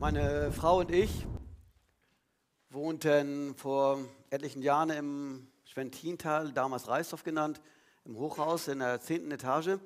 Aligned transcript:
Meine 0.00 0.50
Frau 0.50 0.78
und 0.78 0.90
ich 0.90 1.26
wohnten 2.70 3.54
vor 3.54 3.98
etlichen 4.30 4.62
Jahren 4.62 4.88
im 4.88 5.46
Schwentintal, 5.64 6.52
damals 6.52 6.88
Reisdorf 6.88 7.22
genannt, 7.22 7.60
im 8.06 8.16
Hochhaus 8.16 8.68
in 8.68 8.78
der 8.78 9.02
zehnten 9.02 9.30
Etage. 9.30 9.78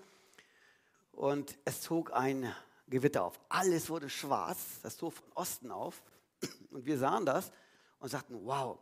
Und 1.10 1.58
es 1.64 1.80
zog 1.80 2.14
ein 2.14 2.54
Gewitter 2.86 3.24
auf. 3.24 3.40
Alles 3.48 3.90
wurde 3.90 4.08
schwarz, 4.08 4.78
das 4.84 4.96
zog 4.98 5.14
von 5.14 5.24
Osten 5.34 5.72
auf. 5.72 6.00
Und 6.70 6.86
wir 6.86 6.96
sahen 6.96 7.26
das 7.26 7.50
und 7.98 8.08
sagten, 8.08 8.38
wow, 8.44 8.78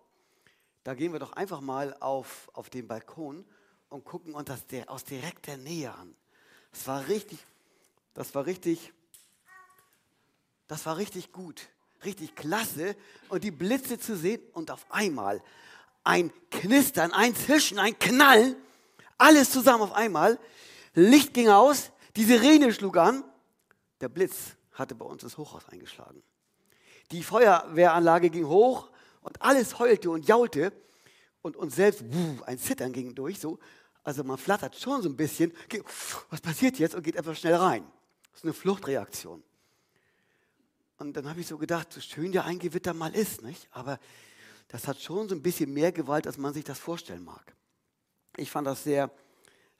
da 0.84 0.92
gehen 0.92 1.14
wir 1.14 1.18
doch 1.18 1.32
einfach 1.32 1.62
mal 1.62 1.96
auf, 2.00 2.50
auf 2.52 2.68
den 2.68 2.86
Balkon 2.86 3.42
und 3.88 4.04
gucken 4.04 4.34
uns 4.34 4.50
das 4.50 4.66
aus 4.86 5.04
direkter 5.04 5.56
Nähe 5.56 5.94
an. 5.94 6.14
Das 6.72 6.86
war 6.86 7.08
richtig, 7.08 7.38
das 8.12 8.34
war 8.34 8.44
richtig, 8.44 8.92
das 10.72 10.86
war 10.86 10.96
richtig 10.96 11.32
gut, 11.32 11.68
richtig 12.02 12.34
klasse. 12.34 12.96
Und 13.28 13.44
die 13.44 13.50
Blitze 13.50 13.98
zu 13.98 14.16
sehen 14.16 14.40
und 14.54 14.70
auf 14.70 14.86
einmal 14.88 15.42
ein 16.02 16.32
Knistern, 16.50 17.12
ein 17.12 17.36
Zischen, 17.36 17.78
ein 17.78 17.98
Knallen, 17.98 18.56
alles 19.18 19.50
zusammen 19.50 19.82
auf 19.82 19.92
einmal. 19.92 20.38
Licht 20.94 21.34
ging 21.34 21.50
aus, 21.50 21.90
die 22.16 22.24
Sirene 22.24 22.72
schlug 22.72 22.96
an. 22.96 23.22
Der 24.00 24.08
Blitz 24.08 24.56
hatte 24.72 24.94
bei 24.94 25.04
uns 25.04 25.20
das 25.20 25.36
Hochhaus 25.36 25.68
eingeschlagen. 25.68 26.22
Die 27.10 27.22
Feuerwehranlage 27.22 28.30
ging 28.30 28.46
hoch 28.46 28.90
und 29.20 29.42
alles 29.42 29.78
heulte 29.78 30.08
und 30.08 30.26
jaulte 30.26 30.72
und 31.42 31.54
uns 31.54 31.76
selbst 31.76 32.02
wuh, 32.02 32.38
ein 32.46 32.58
Zittern 32.58 32.94
ging 32.94 33.14
durch. 33.14 33.38
So. 33.38 33.58
Also 34.04 34.24
man 34.24 34.38
flattert 34.38 34.74
schon 34.76 35.02
so 35.02 35.10
ein 35.10 35.16
bisschen. 35.18 35.52
Was 36.30 36.40
passiert 36.40 36.78
jetzt? 36.78 36.94
Und 36.94 37.02
geht 37.02 37.16
etwas 37.16 37.38
schnell 37.38 37.56
rein. 37.56 37.84
Das 38.30 38.38
ist 38.38 38.44
eine 38.44 38.54
Fluchtreaktion. 38.54 39.44
Und 41.02 41.16
dann 41.16 41.28
habe 41.28 41.40
ich 41.40 41.48
so 41.48 41.58
gedacht, 41.58 41.92
so 41.92 42.00
schön 42.00 42.32
ja 42.32 42.44
ein 42.44 42.60
Gewitter 42.60 42.94
mal 42.94 43.12
ist, 43.12 43.42
nicht? 43.42 43.66
aber 43.72 43.98
das 44.68 44.86
hat 44.86 45.00
schon 45.00 45.28
so 45.28 45.34
ein 45.34 45.42
bisschen 45.42 45.74
mehr 45.74 45.90
Gewalt, 45.90 46.28
als 46.28 46.38
man 46.38 46.54
sich 46.54 46.62
das 46.62 46.78
vorstellen 46.78 47.24
mag. 47.24 47.56
Ich 48.36 48.52
fand 48.52 48.68
das 48.68 48.84
sehr, 48.84 49.10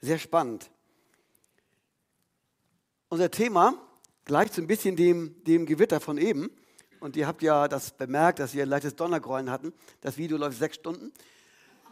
sehr 0.01 0.19
spannend. 0.19 0.69
Unser 3.07 3.31
Thema 3.31 3.73
gleicht 4.25 4.53
so 4.53 4.61
ein 4.61 4.67
bisschen 4.67 4.97
dem, 4.97 5.41
dem 5.45 5.65
Gewitter 5.65 6.01
von 6.01 6.17
eben. 6.17 6.51
Und 6.99 7.15
ihr 7.15 7.25
habt 7.25 7.41
ja 7.41 7.69
das 7.69 7.91
bemerkt, 7.91 8.39
dass 8.39 8.53
wir 8.53 8.63
ein 8.63 8.69
leichtes 8.69 8.97
Donnergrollen 8.97 9.49
hatten. 9.49 9.71
Das 10.01 10.17
Video 10.17 10.35
läuft 10.35 10.57
sechs 10.57 10.75
Stunden. 10.75 11.13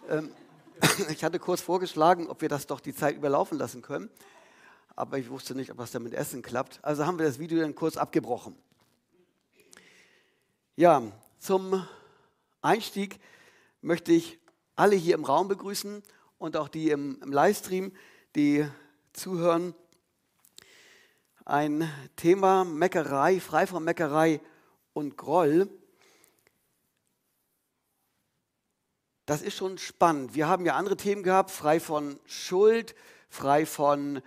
Ähm, 0.10 0.34
ich 1.10 1.24
hatte 1.24 1.40
kurz 1.40 1.62
vorgeschlagen, 1.62 2.28
ob 2.28 2.42
wir 2.42 2.50
das 2.50 2.68
doch 2.68 2.82
die 2.82 2.94
Zeit 2.94 3.16
überlaufen 3.16 3.58
lassen 3.58 3.82
können. 3.82 4.10
Aber 4.98 5.18
ich 5.18 5.30
wusste 5.30 5.56
nicht, 5.56 5.72
ob 5.72 5.78
das 5.78 5.92
dann 5.92 6.04
mit 6.04 6.14
Essen 6.14 6.42
klappt. 6.42 6.80
Also 6.82 7.06
haben 7.06 7.18
wir 7.18 7.26
das 7.26 7.40
Video 7.40 7.62
dann 7.62 7.76
kurz 7.76 7.96
abgebrochen. 7.96 8.58
Ja, 10.78 11.04
zum 11.38 11.86
Einstieg 12.62 13.20
möchte 13.82 14.14
ich 14.14 14.40
alle 14.78 14.96
hier 14.96 15.16
im 15.16 15.26
Raum 15.26 15.50
begrüßen 15.50 16.02
und 16.38 16.56
auch 16.56 16.70
die 16.70 16.92
im, 16.92 17.22
im 17.22 17.34
Livestream, 17.34 17.92
die 18.38 18.66
zuhören. 19.12 19.76
Ein 21.44 21.92
Thema 22.16 22.64
Meckerei, 22.64 23.42
frei 23.42 23.68
von 23.68 23.84
Meckerei 23.84 24.40
und 24.94 25.18
Groll. 25.18 25.70
Das 29.26 29.42
ist 29.42 29.58
schon 29.58 29.78
spannend. 29.78 30.36
Wir 30.36 30.48
haben 30.48 30.66
ja 30.66 30.76
andere 30.78 30.96
Themen 30.96 31.24
gehabt, 31.24 31.52
frei 31.52 31.82
von 31.82 32.18
Schuld, 32.26 32.96
frei 33.28 33.66
von, 33.66 34.22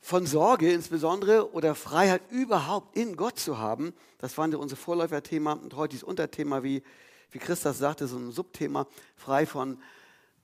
von 0.00 0.26
Sorge 0.26 0.72
insbesondere 0.72 1.52
oder 1.52 1.74
Freiheit 1.74 2.22
überhaupt 2.30 2.96
in 2.96 3.16
Gott 3.16 3.38
zu 3.38 3.58
haben. 3.58 3.94
Das 4.18 4.38
waren 4.38 4.52
ja 4.52 4.58
unsere 4.58 4.80
Vorläuferthema 4.80 5.52
und 5.52 5.74
heute 5.74 5.96
ist 5.96 6.04
Unterthema, 6.04 6.62
wie, 6.62 6.82
wie 7.30 7.38
Christus 7.38 7.78
sagte, 7.78 8.06
so 8.06 8.16
ein 8.16 8.32
Subthema, 8.32 8.86
frei 9.16 9.46
von 9.46 9.80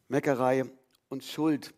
Meckerei 0.08 0.64
und 1.08 1.24
Schuld. 1.24 1.72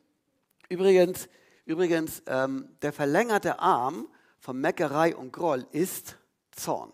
Übrigens, 0.69 1.29
übrigens 1.65 2.23
ähm, 2.27 2.69
der 2.83 2.93
verlängerte 2.93 3.61
Arm 3.61 4.09
von 4.41 4.61
Meckerei 4.61 5.15
und 5.15 5.33
Groll 5.33 5.67
ist 5.73 6.17
Zorn. 6.53 6.93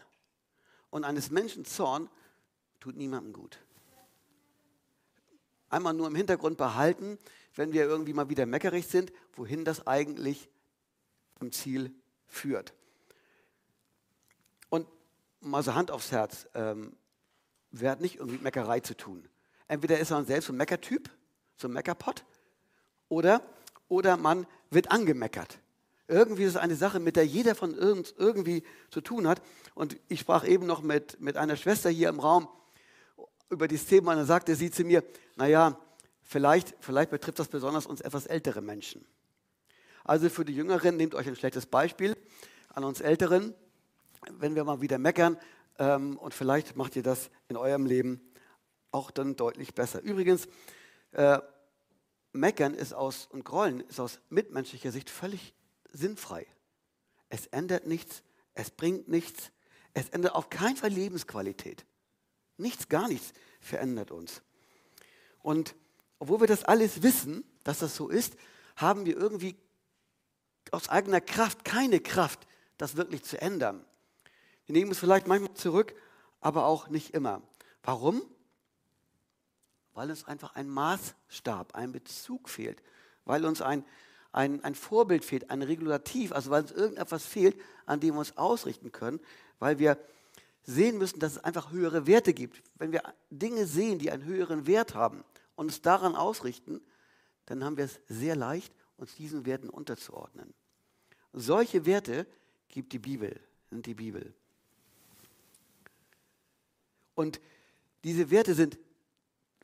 Und 0.91 1.05
eines 1.05 1.31
Menschen 1.31 1.65
Zorn 1.65 2.09
tut 2.81 2.97
niemandem 2.97 3.33
gut. 3.33 3.59
Einmal 5.71 5.95
nur 5.95 6.07
im 6.07 6.15
Hintergrund 6.15 6.59
behalten, 6.59 7.19
wenn 7.55 7.73
wir 7.73 7.85
irgendwie 7.85 8.13
mal 8.13 8.29
wieder 8.29 8.45
meckerig 8.45 8.87
sind, 8.87 9.13
wohin 9.35 9.65
das 9.65 9.87
eigentlich 9.87 10.51
im 11.43 11.53
Ziel 11.53 11.95
führt. 12.27 12.73
Und 14.71 14.87
mal 15.41 15.63
so 15.63 15.75
Hand 15.75 15.91
aufs 15.91 16.13
Herz, 16.13 16.49
ähm, 16.55 16.97
wer 17.71 17.91
hat 17.91 18.01
nicht 18.01 18.17
irgendwie 18.17 18.43
Meckerei 18.43 18.81
zu 18.81 18.97
tun? 18.97 19.29
Entweder 19.69 19.99
ist 19.99 20.11
man 20.11 20.25
selbst 20.27 20.47
so 20.47 20.53
ein 20.53 20.57
Meckertyp, 20.57 21.11
so 21.57 21.69
ein 21.69 21.73
Meckerpott, 21.73 22.25
oder, 23.09 23.43
oder 23.89 24.17
man 24.17 24.47
wird 24.71 24.91
angemeckert. 24.91 25.59
Irgendwie 26.09 26.45
ist 26.45 26.51
es 26.51 26.57
eine 26.57 26.77
Sache, 26.77 26.99
mit 27.01 27.17
der 27.17 27.27
jeder 27.27 27.55
von 27.55 27.75
uns 27.75 28.15
irgendwie 28.17 28.65
zu 28.91 29.01
tun 29.01 29.29
hat. 29.29 29.43
Und 29.75 29.99
ich 30.09 30.21
sprach 30.21 30.47
eben 30.47 30.67
noch 30.67 30.83
mit, 30.83 31.21
mit 31.21 31.37
einer 31.37 31.57
Schwester 31.57 31.91
hier 31.91 32.09
im 32.09 32.21
Raum 32.21 32.49
über 33.51 33.69
dieses 33.69 33.87
Thema 33.87 34.13
und 34.13 34.19
dann 34.19 34.27
sagte 34.27 34.57
sie 34.57 34.71
zu 34.71 34.85
mir, 34.85 35.05
naja, 35.37 35.79
vielleicht, 36.23 36.75
vielleicht 36.81 37.11
betrifft 37.11 37.39
das 37.39 37.49
besonders 37.49 37.87
uns 37.87 38.01
etwas 38.01 38.27
ältere 38.27 38.63
Menschen. 38.63 39.05
Also 40.05 40.29
für 40.29 40.45
die 40.45 40.55
Jüngeren, 40.55 40.97
nehmt 40.97 41.15
euch 41.15 41.29
ein 41.29 41.37
schlechtes 41.37 41.67
Beispiel 41.67 42.17
an 42.71 42.85
uns 42.85 43.01
Älteren, 43.01 43.55
wenn 44.31 44.55
wir 44.55 44.65
mal 44.65 44.81
wieder 44.81 44.99
meckern 44.99 45.39
ähm, 45.79 46.17
und 46.19 46.35
vielleicht 46.35 46.77
macht 46.77 46.97
ihr 46.97 47.03
das 47.03 47.31
in 47.49 47.57
eurem 47.57 47.87
Leben 47.87 48.21
auch 48.91 49.11
dann 49.11 49.37
deutlich 49.37 49.75
besser. 49.75 50.03
Übrigens, 50.03 50.49
äh, 51.13 51.39
meckern 52.33 52.75
ist 52.75 52.93
aus 52.95 53.27
und 53.27 53.45
grollen 53.45 53.81
ist 53.81 54.01
aus 54.01 54.21
mitmenschlicher 54.29 54.93
Sicht 54.93 55.11
völlig 55.11 55.55
sinnfrei. 55.93 56.47
Es 57.29 57.47
ändert 57.47 57.87
nichts, 57.87 58.23
es 58.55 58.71
bringt 58.71 59.09
nichts, 59.09 59.51
es 59.95 60.09
ändert 60.11 60.35
auf 60.35 60.51
keinen 60.51 60.77
Fall 60.77 60.91
Lebensqualität. 60.91 61.85
Nichts, 62.57 62.89
gar 62.89 63.09
nichts 63.09 63.33
verändert 63.61 64.11
uns. 64.11 64.43
Und 65.43 65.75
obwohl 66.19 66.41
wir 66.41 66.47
das 66.47 66.65
alles 66.65 67.03
wissen, 67.03 67.45
dass 67.65 67.79
das 67.79 67.97
so 67.97 68.09
ist, 68.09 68.37
haben 68.77 69.05
wir 69.07 69.17
irgendwie 69.17 69.57
aus 70.71 70.89
eigener 70.89 71.21
Kraft 71.21 71.65
keine 71.65 72.01
Kraft, 72.01 72.47
das 72.79 72.97
wirklich 72.97 73.25
zu 73.25 73.41
ändern. 73.41 73.85
Wir 74.67 74.75
nehmen 74.75 74.93
es 74.93 74.99
vielleicht 74.99 75.27
manchmal 75.27 75.55
zurück, 75.55 75.95
aber 76.41 76.67
auch 76.67 76.89
nicht 76.89 77.15
immer. 77.15 77.43
Warum? 77.83 78.23
Weil 79.95 80.11
uns 80.11 80.25
einfach 80.25 80.55
ein 80.55 80.69
Maßstab, 80.69 81.75
ein 81.75 81.93
Bezug 81.93 82.49
fehlt, 82.49 82.83
weil 83.25 83.45
uns 83.45 83.61
ein, 83.61 83.85
ein, 84.33 84.65
ein 84.65 84.75
Vorbild 84.75 85.25
fehlt, 85.25 85.51
ein 85.51 85.63
Regulativ, 85.63 86.33
also 86.33 86.51
weil 86.51 86.63
uns 86.63 86.73
irgendetwas 86.73 87.25
fehlt, 87.25 87.61
an 87.87 88.01
dem 88.01 88.15
wir 88.15 88.21
uns 88.21 88.37
ausrichten 88.37 88.93
können, 88.93 89.21
weil 89.59 89.79
wir 89.79 89.99
sehen 90.65 90.99
müssen, 90.99 91.19
dass 91.19 91.33
es 91.33 91.45
einfach 91.45 91.73
höhere 91.73 92.07
Werte 92.07 92.33
gibt. 92.33 92.63
Wenn 92.77 92.93
wir 92.93 93.03
Dinge 93.31 93.67
sehen, 93.67 93.99
die 93.99 94.11
einen 94.11 94.25
höheren 94.25 94.67
Wert 94.67 94.95
haben 94.95 95.25
und 95.57 95.67
uns 95.67 95.83
daran 95.83 96.15
ausrichten, 96.15 96.81
dann 97.47 97.65
haben 97.65 97.77
wir 97.77 97.85
es 97.85 98.01
sehr 98.09 98.37
leicht, 98.37 98.73
uns 98.97 99.15
diesen 99.15 99.47
Werten 99.47 99.69
unterzuordnen. 99.69 100.55
Solche 101.33 101.87
Werte 101.87 102.27
gibt 102.69 102.93
die 102.93 102.99
Bibel, 102.99 103.41
sind 103.71 103.87
die 103.87 103.95
Bibel. 103.95 104.35
Und 107.15 107.41
diese 108.05 108.31
Werte 108.31 108.55
sind 108.55 108.79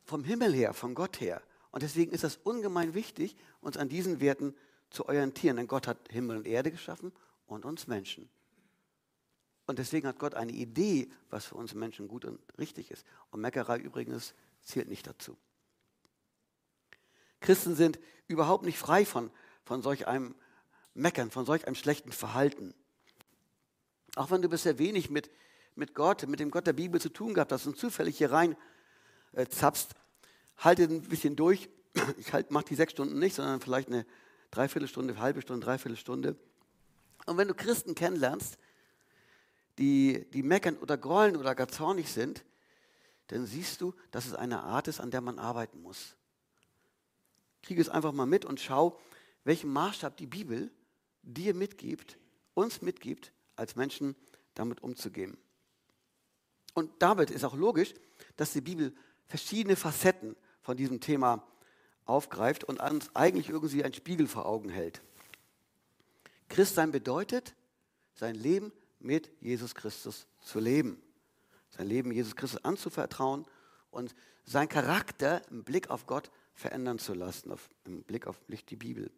vom 0.05 0.23
Himmel 0.23 0.53
her, 0.53 0.73
von 0.73 0.95
Gott 0.95 1.19
her. 1.19 1.41
Und 1.71 1.83
deswegen 1.83 2.11
ist 2.11 2.23
das 2.23 2.37
ungemein 2.37 2.93
wichtig, 2.93 3.35
uns 3.61 3.77
an 3.77 3.89
diesen 3.89 4.19
Werten 4.19 4.55
zu 4.89 5.07
orientieren. 5.07 5.57
Denn 5.57 5.67
Gott 5.67 5.87
hat 5.87 5.97
Himmel 6.09 6.37
und 6.37 6.47
Erde 6.47 6.71
geschaffen 6.71 7.11
und 7.45 7.65
uns 7.65 7.87
Menschen. 7.87 8.29
Und 9.67 9.77
deswegen 9.77 10.07
hat 10.07 10.17
Gott 10.17 10.33
eine 10.33 10.51
Idee, 10.51 11.11
was 11.29 11.45
für 11.45 11.55
uns 11.55 11.75
Menschen 11.75 12.07
gut 12.07 12.25
und 12.25 12.39
richtig 12.57 12.89
ist. 12.89 13.05
Und 13.29 13.41
Meckerei 13.41 13.77
übrigens 13.77 14.33
zählt 14.63 14.87
nicht 14.87 15.05
dazu. 15.05 15.37
Christen 17.39 17.75
sind 17.75 17.99
überhaupt 18.27 18.65
nicht 18.65 18.77
frei 18.77 19.05
von, 19.05 19.31
von 19.63 19.81
solch 19.81 20.07
einem 20.07 20.35
Meckern, 20.93 21.31
von 21.31 21.45
solch 21.45 21.65
einem 21.65 21.75
schlechten 21.75 22.11
Verhalten. 22.11 22.73
Auch 24.15 24.31
wenn 24.31 24.41
du 24.41 24.49
bisher 24.49 24.77
wenig 24.79 25.09
mit, 25.09 25.29
mit 25.75 25.95
Gott, 25.95 26.27
mit 26.27 26.39
dem 26.39 26.51
Gott 26.51 26.67
der 26.67 26.73
Bibel 26.73 26.99
zu 26.99 27.09
tun 27.09 27.33
gehabt 27.33 27.51
hast 27.51 27.65
und 27.67 27.77
zufällig 27.77 28.17
hier 28.17 28.31
rein 28.31 28.55
äh, 29.33 29.47
zapst, 29.47 29.95
halte 30.57 30.83
ein 30.83 31.01
bisschen 31.01 31.35
durch. 31.35 31.69
Ich 32.17 32.33
halt, 32.33 32.51
mache 32.51 32.65
die 32.65 32.75
sechs 32.75 32.91
Stunden 32.91 33.19
nicht, 33.19 33.35
sondern 33.35 33.61
vielleicht 33.61 33.87
eine 33.87 34.05
Dreiviertelstunde, 34.51 35.17
halbe 35.19 35.41
Stunde, 35.41 35.65
Dreiviertelstunde. 35.65 36.35
Und 37.25 37.37
wenn 37.37 37.47
du 37.47 37.53
Christen 37.53 37.95
kennenlernst, 37.95 38.57
die, 39.77 40.29
die 40.31 40.43
meckern 40.43 40.77
oder 40.77 40.97
grollen 40.97 41.37
oder 41.37 41.55
gar 41.55 41.67
zornig 41.67 42.11
sind, 42.11 42.43
dann 43.27 43.45
siehst 43.45 43.81
du, 43.81 43.93
dass 44.11 44.25
es 44.25 44.33
eine 44.33 44.61
Art 44.61 44.87
ist, 44.87 44.99
an 44.99 45.11
der 45.11 45.21
man 45.21 45.39
arbeiten 45.39 45.81
muss. 45.81 46.15
Kriege 47.61 47.81
es 47.81 47.89
einfach 47.89 48.11
mal 48.11 48.25
mit 48.25 48.45
und 48.45 48.59
schau, 48.59 48.99
welchen 49.43 49.71
Maßstab 49.71 50.17
die 50.17 50.27
Bibel 50.27 50.71
dir 51.23 51.53
mitgibt, 51.53 52.17
uns 52.53 52.81
mitgibt, 52.81 53.33
als 53.55 53.75
Menschen 53.75 54.15
damit 54.53 54.81
umzugehen. 54.81 55.37
Und 56.73 56.91
damit 56.99 57.31
ist 57.31 57.43
auch 57.43 57.55
logisch, 57.55 57.93
dass 58.37 58.53
die 58.53 58.61
Bibel 58.61 58.93
verschiedene 59.27 59.75
Facetten 59.75 60.35
von 60.61 60.77
diesem 60.77 60.99
Thema 60.99 61.45
aufgreift 62.05 62.63
und 62.63 62.79
uns 62.79 63.15
eigentlich 63.15 63.49
irgendwie 63.49 63.83
einen 63.83 63.93
Spiegel 63.93 64.27
vor 64.27 64.45
Augen 64.45 64.69
hält. 64.69 65.01
Christsein 66.47 66.91
bedeutet, 66.91 67.53
sein 68.15 68.35
Leben 68.35 68.71
mit 68.99 69.31
Jesus 69.39 69.75
Christus 69.75 70.27
zu 70.41 70.59
leben, 70.59 71.01
sein 71.69 71.87
Leben 71.87 72.11
Jesus 72.11 72.35
Christus 72.35 72.63
anzuvertrauen 72.63 73.45
und 73.91 74.15
sein 74.43 74.67
Charakter 74.67 75.41
im 75.49 75.63
Blick 75.63 75.89
auf 75.89 76.05
Gott 76.07 76.31
verändern 76.59 76.99
zu 76.99 77.13
lassen, 77.13 77.51
auf, 77.51 77.69
im 77.85 78.03
Blick 78.03 78.27
auf 78.27 78.39
die 78.47 78.75
Bibel. 78.75 79.11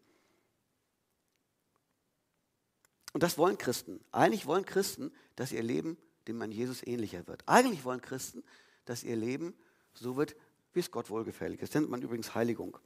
Und 3.13 3.23
das 3.23 3.38
wollen 3.38 3.57
Christen. 3.57 3.99
Eigentlich 4.11 4.45
wollen 4.45 4.65
Christen, 4.65 5.11
dass 5.35 5.51
ihr 5.51 5.63
Leben 5.63 5.97
dem 6.27 6.38
man 6.38 6.51
Jesus 6.51 6.85
ähnlicher 6.85 7.25
wird. 7.27 7.43
Eigentlich 7.47 7.83
wollen 7.83 8.01
Christen, 8.01 8.43
dass 8.85 9.03
ihr 9.03 9.15
Leben 9.15 9.53
so 9.93 10.15
wird, 10.15 10.35
wie 10.73 10.79
es 10.79 10.91
Gott 10.91 11.09
wohlgefällig 11.09 11.61
ist. 11.61 11.73
Das 11.73 11.81
nennt 11.81 11.91
man 11.91 12.01
übrigens 12.01 12.35
Heiligung. 12.35 12.77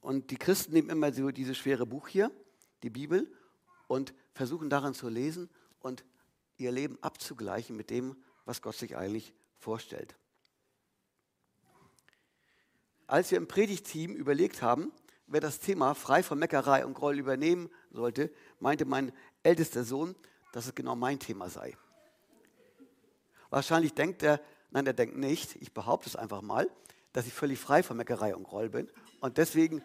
Und 0.00 0.30
die 0.30 0.36
Christen 0.36 0.72
nehmen 0.72 0.90
immer 0.90 1.12
so 1.12 1.30
dieses 1.30 1.56
schwere 1.56 1.86
Buch 1.86 2.08
hier, 2.08 2.30
die 2.82 2.90
Bibel, 2.90 3.32
und 3.88 4.14
versuchen 4.32 4.70
daran 4.70 4.94
zu 4.94 5.08
lesen 5.08 5.48
und 5.80 6.04
ihr 6.56 6.72
Leben 6.72 6.98
abzugleichen 7.02 7.76
mit 7.76 7.90
dem, 7.90 8.16
was 8.44 8.62
Gott 8.62 8.76
sich 8.76 8.96
eigentlich 8.96 9.32
vorstellt. 9.58 10.16
Als 13.14 13.30
wir 13.30 13.38
im 13.38 13.46
Predigteam 13.46 14.12
überlegt 14.12 14.60
haben, 14.60 14.90
wer 15.28 15.40
das 15.40 15.60
Thema 15.60 15.94
frei 15.94 16.24
von 16.24 16.36
Meckerei 16.36 16.84
und 16.84 16.94
Groll 16.94 17.16
übernehmen 17.16 17.70
sollte, 17.92 18.28
meinte 18.58 18.86
mein 18.86 19.12
ältester 19.44 19.84
Sohn, 19.84 20.16
dass 20.50 20.66
es 20.66 20.74
genau 20.74 20.96
mein 20.96 21.20
Thema 21.20 21.48
sei. 21.48 21.76
Wahrscheinlich 23.50 23.94
denkt 23.94 24.24
er, 24.24 24.40
nein, 24.72 24.84
er 24.84 24.94
denkt 24.94 25.16
nicht, 25.16 25.54
ich 25.62 25.72
behaupte 25.72 26.08
es 26.08 26.16
einfach 26.16 26.42
mal, 26.42 26.68
dass 27.12 27.28
ich 27.28 27.32
völlig 27.32 27.60
frei 27.60 27.84
von 27.84 27.96
Meckerei 27.96 28.34
und 28.34 28.42
Groll 28.42 28.68
bin 28.68 28.90
und 29.20 29.38
deswegen 29.38 29.80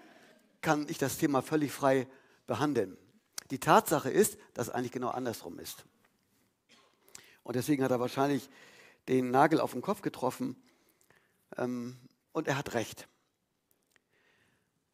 kann 0.61 0.87
ich 0.89 0.97
das 0.97 1.19
Thema 1.19 1.43
völlig 1.43 1.71
frei 1.71 2.07
behandeln. 2.47 2.97
Die 3.51 3.59
Tatsache 3.59 4.09
ist, 4.09 4.39
dass 4.55 4.69
es 4.69 4.73
eigentlich 4.73 4.91
genau 4.91 5.09
andersrum 5.09 5.59
ist. 5.59 5.85
Und 7.43 7.55
deswegen 7.55 7.83
hat 7.83 7.91
er 7.91 7.99
wahrscheinlich 7.99 8.49
den 9.07 9.29
Nagel 9.29 9.59
auf 9.59 9.73
den 9.73 9.83
Kopf 9.83 10.01
getroffen 10.01 10.55
ähm, 11.57 11.95
und 12.31 12.47
er 12.47 12.57
hat 12.57 12.73
recht. 12.73 13.07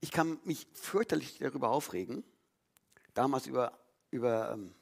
Ich 0.05 0.11
kann 0.11 0.39
mich 0.43 0.67
fürchterlich 0.73 1.39
darüber 1.39 1.69
aufregen, 1.71 2.23
damals 3.15 3.47
über, 3.47 3.71
über 4.11 4.51
ähm, 4.51 4.75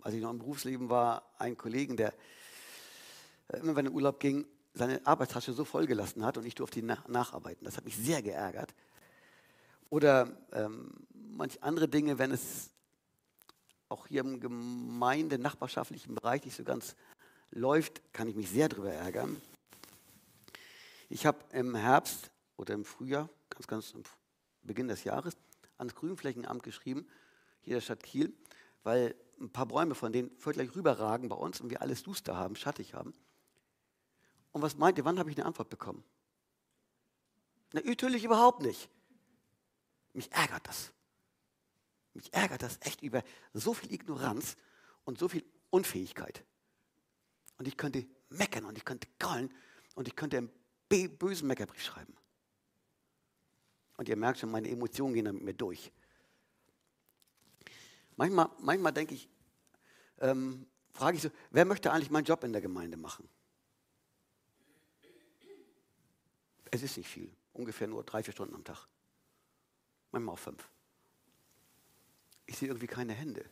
als 0.00 0.14
ich 0.14 0.22
noch 0.22 0.30
im 0.30 0.38
Berufsleben 0.38 0.88
war, 0.88 1.34
einen 1.36 1.58
Kollegen, 1.58 1.98
der 1.98 2.14
äh, 3.48 3.58
immer 3.58 3.76
wenn 3.76 3.84
er 3.84 3.90
in 3.90 3.94
Urlaub 3.94 4.20
ging, 4.20 4.46
seine 4.72 5.06
Arbeitstasche 5.06 5.52
so 5.52 5.66
vollgelassen 5.66 6.24
hat 6.24 6.38
und 6.38 6.46
ich 6.46 6.54
durfte 6.54 6.78
ihn 6.78 6.86
nach 6.86 7.06
nacharbeiten. 7.08 7.66
Das 7.66 7.76
hat 7.76 7.84
mich 7.84 7.94
sehr 7.94 8.22
geärgert. 8.22 8.74
Oder 9.90 10.34
ähm, 10.52 10.94
manche 11.12 11.62
andere 11.62 11.86
Dinge, 11.86 12.18
wenn 12.18 12.30
es 12.30 12.70
auch 13.90 14.06
hier 14.06 14.22
im 14.22 14.40
Gemeinde-, 14.40 15.36
nachbarschaftlichen 15.36 16.14
Bereich 16.14 16.42
nicht 16.42 16.56
so 16.56 16.64
ganz 16.64 16.96
läuft, 17.50 18.00
kann 18.14 18.28
ich 18.28 18.34
mich 18.34 18.48
sehr 18.48 18.70
darüber 18.70 18.94
ärgern. 18.94 19.42
Ich 21.10 21.26
habe 21.26 21.44
im 21.52 21.74
Herbst 21.74 22.30
oder 22.56 22.72
im 22.72 22.86
Frühjahr, 22.86 23.28
ganz, 23.50 23.66
ganz 23.66 23.94
am 23.94 24.04
Beginn 24.64 24.88
des 24.88 25.04
Jahres, 25.04 25.36
ans 25.78 25.94
Grünflächenamt 25.94 26.62
geschrieben, 26.62 27.06
hier 27.62 27.76
der 27.76 27.80
Stadt 27.80 28.02
Kiel, 28.02 28.32
weil 28.82 29.14
ein 29.40 29.50
paar 29.50 29.66
Bäume 29.66 29.94
von 29.94 30.12
denen 30.12 30.30
völlig 30.36 30.74
rüberragen 30.74 31.28
bei 31.28 31.36
uns 31.36 31.60
und 31.60 31.70
wir 31.70 31.82
alles 31.82 32.02
duster 32.02 32.36
haben, 32.36 32.56
schattig 32.56 32.94
haben. 32.94 33.14
Und 34.52 34.62
was 34.62 34.76
meint 34.76 34.98
ihr, 34.98 35.04
wann 35.04 35.18
habe 35.18 35.30
ich 35.30 35.36
eine 35.36 35.46
Antwort 35.46 35.68
bekommen? 35.68 36.04
Na, 37.72 37.80
natürlich 37.84 38.24
überhaupt 38.24 38.62
nicht. 38.62 38.88
Mich 40.12 40.30
ärgert 40.32 40.66
das. 40.68 40.92
Mich 42.12 42.32
ärgert 42.32 42.62
das 42.62 42.78
echt 42.82 43.02
über 43.02 43.24
so 43.52 43.74
viel 43.74 43.92
Ignoranz 43.92 44.56
und 45.04 45.18
so 45.18 45.28
viel 45.28 45.44
Unfähigkeit. 45.70 46.44
Und 47.58 47.66
ich 47.66 47.76
könnte 47.76 48.06
meckern 48.28 48.64
und 48.64 48.78
ich 48.78 48.84
könnte 48.84 49.08
grollen 49.18 49.52
und 49.96 50.06
ich 50.06 50.14
könnte 50.14 50.38
einen 50.38 50.50
bösen 51.18 51.48
Meckerbrief 51.48 51.82
schreiben. 51.82 52.14
Und 53.96 54.08
ihr 54.08 54.16
merkt 54.16 54.38
schon, 54.38 54.50
meine 54.50 54.68
Emotionen 54.68 55.14
gehen 55.14 55.24
da 55.24 55.32
mit 55.32 55.42
mir 55.42 55.54
durch. 55.54 55.92
Manchmal, 58.16 58.48
manchmal 58.60 58.92
denke 58.92 59.14
ich, 59.14 59.28
ähm, 60.20 60.66
frage 60.92 61.16
ich 61.16 61.22
so, 61.22 61.30
wer 61.50 61.64
möchte 61.64 61.92
eigentlich 61.92 62.10
meinen 62.10 62.24
Job 62.24 62.44
in 62.44 62.52
der 62.52 62.62
Gemeinde 62.62 62.96
machen? 62.96 63.28
Es 66.70 66.82
ist 66.82 66.96
nicht 66.96 67.08
viel, 67.08 67.30
ungefähr 67.52 67.86
nur 67.86 68.02
drei, 68.02 68.22
vier 68.22 68.32
Stunden 68.32 68.54
am 68.54 68.64
Tag. 68.64 68.86
Manchmal 70.10 70.34
auch 70.34 70.38
fünf. 70.38 70.68
Ich 72.46 72.58
sehe 72.58 72.68
irgendwie 72.68 72.86
keine 72.86 73.12
Hände. 73.12 73.44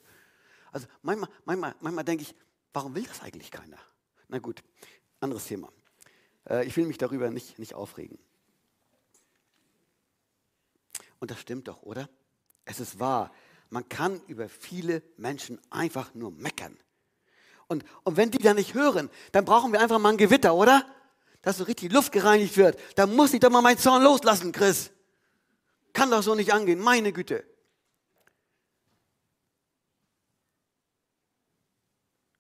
Also 0.73 0.87
manchmal, 1.03 1.29
manchmal, 1.45 1.75
manchmal 1.81 2.05
denke 2.05 2.23
ich, 2.23 2.35
warum 2.73 2.95
will 2.95 3.05
das 3.05 3.23
eigentlich 3.23 3.51
keiner? 3.51 3.79
Na 4.29 4.39
gut, 4.39 4.63
anderes 5.21 5.47
Thema. 5.47 5.73
Äh, 6.49 6.67
ich 6.67 6.77
will 6.77 6.87
mich 6.87 6.99
darüber 6.99 7.31
nicht, 7.31 7.59
nicht 7.59 7.75
aufregen. 7.75 8.19
Und 11.23 11.31
das 11.31 11.39
stimmt 11.39 11.69
doch, 11.69 11.83
oder? 11.83 12.09
Es 12.65 12.81
ist 12.81 12.99
wahr, 12.99 13.33
man 13.71 13.89
kann 13.89 14.21
über 14.27 14.49
viele 14.49 15.05
Menschen 15.17 15.61
einfach 15.71 16.13
nur 16.15 16.33
meckern. 16.33 16.77
Und, 17.69 17.85
und 18.03 18.17
wenn 18.17 18.33
die 18.33 18.39
da 18.39 18.55
nicht 18.55 18.75
hören, 18.75 19.09
dann 19.31 19.45
brauchen 19.45 19.73
wir 19.73 19.81
einfach 19.81 20.01
mal 20.01 20.09
ein 20.09 20.17
Gewitter, 20.17 20.53
oder? 20.53 20.85
Dass 21.41 21.59
so 21.59 21.63
richtig 21.63 21.93
Luft 21.93 22.11
gereinigt 22.11 22.57
wird. 22.57 22.77
Da 22.97 23.07
muss 23.07 23.33
ich 23.33 23.39
doch 23.39 23.51
mal 23.51 23.63
meinen 23.63 23.79
Zorn 23.79 24.03
loslassen, 24.03 24.51
Chris. 24.51 24.91
Kann 25.93 26.11
doch 26.11 26.25
so 26.25 26.35
nicht 26.35 26.53
angehen, 26.53 26.81
meine 26.81 27.13
Güte. 27.13 27.45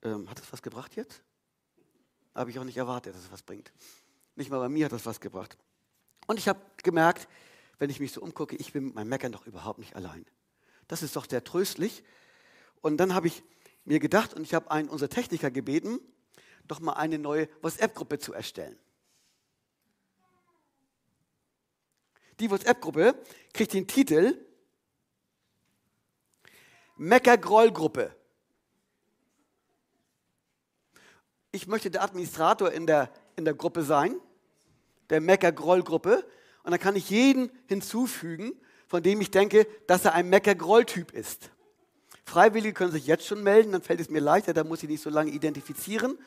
Ähm, 0.03 0.29
hat 0.29 0.41
das 0.41 0.53
was 0.53 0.61
gebracht 0.61 0.97
jetzt? 0.97 1.23
Habe 2.35 2.51
ich 2.51 2.59
auch 2.59 2.65
nicht 2.65 2.79
erwartet, 2.79 3.15
dass 3.15 3.23
es 3.23 3.31
was 3.31 3.45
bringt. 3.45 3.73
Nicht 4.35 4.51
mal 4.51 4.59
bei 4.59 4.69
mir 4.69 4.87
hat 4.87 4.93
das 4.93 5.07
was 5.07 5.21
gebracht. 5.21 5.57
Und 6.27 6.41
ich 6.41 6.49
habe 6.49 6.59
gemerkt, 6.79 7.29
wenn 7.83 7.91
ich 7.91 7.99
mich 7.99 8.13
so 8.13 8.21
umgucke, 8.21 8.55
ich 8.55 8.73
bin 8.73 8.85
mit 8.85 8.95
meinem 8.95 9.09
Meckern 9.09 9.33
doch 9.33 9.45
überhaupt 9.45 9.81
nicht 9.81 9.97
allein. 9.97 10.25
Das 10.87 11.03
ist 11.03 11.17
doch 11.17 11.29
sehr 11.29 11.43
tröstlich. 11.43 12.05
Und 12.81 12.99
dann 12.99 13.13
habe 13.13 13.27
ich 13.27 13.43
mir 13.85 13.99
gedacht 13.99 14.35
und 14.35 14.45
ich 14.45 14.55
habe 14.55 14.71
einen 14.71 14.89
unserer 14.89 15.09
Techniker 15.09 15.51
gebeten, 15.51 15.99
doch 16.69 16.79
mal 16.79 16.93
eine 16.93 17.19
neue 17.19 17.49
WhatsApp-Gruppe 17.61 18.21
zu 18.21 18.35
erstellen. 18.35 18.79
Die 22.39 22.53
WhatsApp-Gruppe 22.53 23.21
kriegt 23.53 23.73
den 23.73 23.89
Titel 23.89 24.39
Mecker-Groll-Gruppe. 26.99 28.15
Ich 31.51 31.67
möchte 31.67 31.91
der 31.91 32.05
Administrator 32.05 32.71
in 32.71 32.87
der, 32.87 33.13
in 33.35 33.45
der 33.45 33.55
Gruppe 33.55 33.83
sein, 33.83 34.15
der 35.11 35.21
Mecker-Groll-Gruppe. 35.21 36.25
Und 36.63 36.71
dann 36.71 36.81
kann 36.81 36.97
ich 36.97 37.11
jeden 37.11 37.51
hinzufügen, 37.67 38.53
von 38.87 39.03
dem 39.03 39.21
ich 39.21 39.31
denke, 39.31 39.67
dass 39.87 40.05
er 40.05 40.15
ein 40.15 40.29
Mecker-Groll-Typ 40.29 41.13
ist. 41.13 41.51
Freiwillige 42.25 42.75
können 42.75 42.93
sich 42.93 43.07
jetzt 43.07 43.27
schon 43.27 43.43
melden, 43.43 43.73
dann 43.73 43.83
fällt 43.83 44.01
es 44.01 44.11
mir 44.11 44.21
leichter, 44.21 44.55
da 44.55 44.65
muss 44.65 44.83
ich 44.83 44.89
nicht 44.89 45.03
so 45.03 45.11
lange 45.11 45.31
identifizieren. 45.31 46.19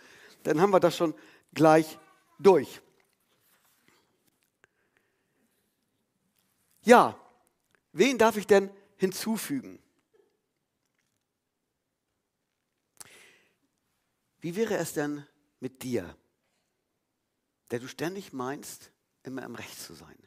Dann 0.44 0.60
haben 0.60 0.72
wir 0.72 0.80
das 0.80 0.98
schon 0.98 1.16
gleich 1.54 1.98
durch. 2.40 2.82
Ja, 6.84 7.20
wen 7.94 8.18
darf 8.18 8.38
ich 8.38 8.46
denn 8.46 8.70
hinzufügen? 8.98 9.80
Wie 14.40 14.56
wäre 14.56 14.78
es 14.78 14.94
denn 14.94 15.26
mit 15.60 15.82
dir, 15.82 16.16
der 17.72 17.80
du 17.80 17.88
ständig 17.88 18.32
meinst, 18.34 18.92
immer 19.24 19.44
im 19.44 19.56
Recht 19.56 19.80
zu 19.80 19.96
sein? 19.96 20.25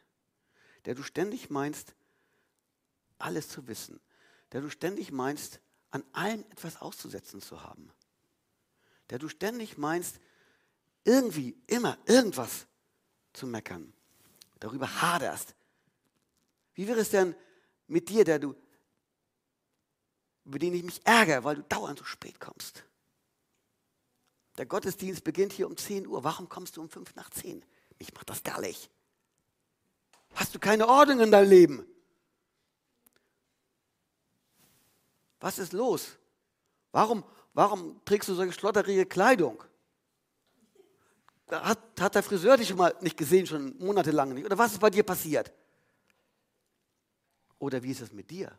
Der 0.88 0.94
du 0.94 1.02
ständig 1.02 1.50
meinst, 1.50 1.94
alles 3.18 3.50
zu 3.50 3.68
wissen, 3.68 4.00
der 4.52 4.62
du 4.62 4.70
ständig 4.70 5.12
meinst, 5.12 5.60
an 5.90 6.02
allem 6.12 6.46
etwas 6.48 6.80
auszusetzen 6.80 7.42
zu 7.42 7.62
haben, 7.62 7.92
der 9.10 9.18
du 9.18 9.28
ständig 9.28 9.76
meinst, 9.76 10.18
irgendwie, 11.04 11.60
immer 11.66 11.98
irgendwas 12.06 12.66
zu 13.34 13.46
meckern, 13.46 13.92
darüber 14.60 15.02
haderst. 15.02 15.54
Wie 16.72 16.88
wäre 16.88 17.00
es 17.00 17.10
denn 17.10 17.36
mit 17.86 18.08
dir, 18.08 18.24
der 18.24 18.38
du, 18.38 18.54
über 20.46 20.58
den 20.58 20.72
ich 20.72 20.84
mich 20.84 21.06
ärgere, 21.06 21.44
weil 21.44 21.56
du 21.56 21.64
dauernd 21.64 21.98
so 21.98 22.06
spät 22.06 22.40
kommst? 22.40 22.82
Der 24.56 24.64
Gottesdienst 24.64 25.22
beginnt 25.22 25.52
hier 25.52 25.66
um 25.66 25.76
10 25.76 26.06
Uhr. 26.06 26.24
Warum 26.24 26.48
kommst 26.48 26.78
du 26.78 26.80
um 26.80 26.88
5 26.88 27.14
nach 27.14 27.28
10? 27.28 27.62
Ich 27.98 28.14
mache 28.14 28.24
das 28.24 28.42
gar 28.42 28.62
nicht. 28.62 28.90
Hast 30.38 30.54
du 30.54 30.60
keine 30.60 30.86
Ordnung 30.86 31.18
in 31.18 31.32
deinem 31.32 31.50
Leben? 31.50 31.86
Was 35.40 35.58
ist 35.58 35.72
los? 35.72 36.16
Warum, 36.92 37.24
warum 37.54 38.00
trägst 38.04 38.28
du 38.28 38.34
solche 38.34 38.52
schlotterige 38.52 39.04
Kleidung? 39.04 39.64
Hat, 41.50 41.80
hat 41.98 42.14
der 42.14 42.22
Friseur 42.22 42.56
dich 42.56 42.68
schon 42.68 42.76
mal 42.76 42.94
nicht 43.00 43.16
gesehen, 43.16 43.48
schon 43.48 43.76
monatelang 43.78 44.32
nicht? 44.32 44.44
Oder 44.44 44.56
was 44.56 44.70
ist 44.70 44.80
bei 44.80 44.90
dir 44.90 45.02
passiert? 45.02 45.52
Oder 47.58 47.82
wie 47.82 47.90
ist 47.90 48.02
es 48.02 48.12
mit 48.12 48.30
dir? 48.30 48.56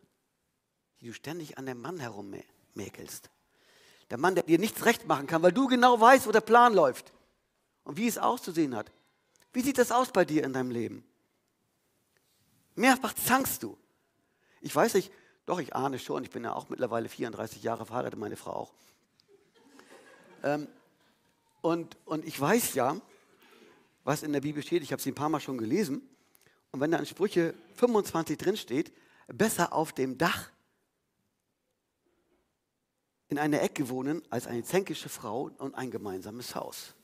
Die 1.00 1.06
du 1.06 1.14
ständig 1.14 1.56
an 1.56 1.64
dem 1.64 1.80
Mann 1.80 1.98
herummäkelst. 1.98 3.30
Der 4.10 4.18
Mann, 4.18 4.34
der 4.34 4.44
dir 4.44 4.58
nichts 4.58 4.84
recht 4.84 5.08
machen 5.08 5.26
kann, 5.26 5.42
weil 5.42 5.52
du 5.52 5.66
genau 5.66 5.98
weißt, 5.98 6.26
wo 6.26 6.30
der 6.30 6.42
Plan 6.42 6.74
läuft 6.74 7.10
und 7.84 7.96
wie 7.96 8.06
es 8.06 8.18
auszusehen 8.18 8.76
hat. 8.76 8.92
Wie 9.54 9.62
sieht 9.62 9.78
das 9.78 9.92
aus 9.92 10.12
bei 10.12 10.26
dir 10.26 10.44
in 10.44 10.52
deinem 10.52 10.70
Leben? 10.70 11.09
Mehrfach 12.80 13.14
zankst 13.14 13.62
du. 13.62 13.78
Ich 14.60 14.74
weiß 14.74 14.94
nicht, 14.94 15.12
doch, 15.46 15.60
ich 15.60 15.74
ahne 15.74 15.98
schon, 15.98 16.24
ich 16.24 16.30
bin 16.30 16.44
ja 16.44 16.54
auch 16.54 16.68
mittlerweile 16.68 17.08
34 17.08 17.62
Jahre 17.62 17.86
verheiratet, 17.86 18.18
meine 18.18 18.36
Frau 18.36 18.52
auch. 18.52 18.74
Ähm, 20.42 20.68
und, 21.60 21.96
und 22.06 22.24
ich 22.24 22.40
weiß 22.40 22.74
ja, 22.74 22.96
was 24.04 24.22
in 24.22 24.32
der 24.32 24.40
Bibel 24.40 24.62
steht, 24.62 24.82
ich 24.82 24.92
habe 24.92 25.02
sie 25.02 25.10
ein 25.10 25.14
paar 25.14 25.28
Mal 25.28 25.40
schon 25.40 25.58
gelesen. 25.58 26.02
Und 26.72 26.80
wenn 26.80 26.90
da 26.90 26.98
in 26.98 27.06
Sprüche 27.06 27.54
25 27.76 28.38
drin 28.38 28.56
steht, 28.56 28.92
besser 29.28 29.72
auf 29.72 29.92
dem 29.92 30.18
Dach 30.18 30.50
in 33.28 33.38
einer 33.38 33.62
Ecke 33.62 33.88
wohnen 33.88 34.22
als 34.30 34.46
eine 34.46 34.64
zänkische 34.64 35.08
Frau 35.08 35.50
und 35.58 35.74
ein 35.74 35.90
gemeinsames 35.90 36.54
Haus. 36.54 36.94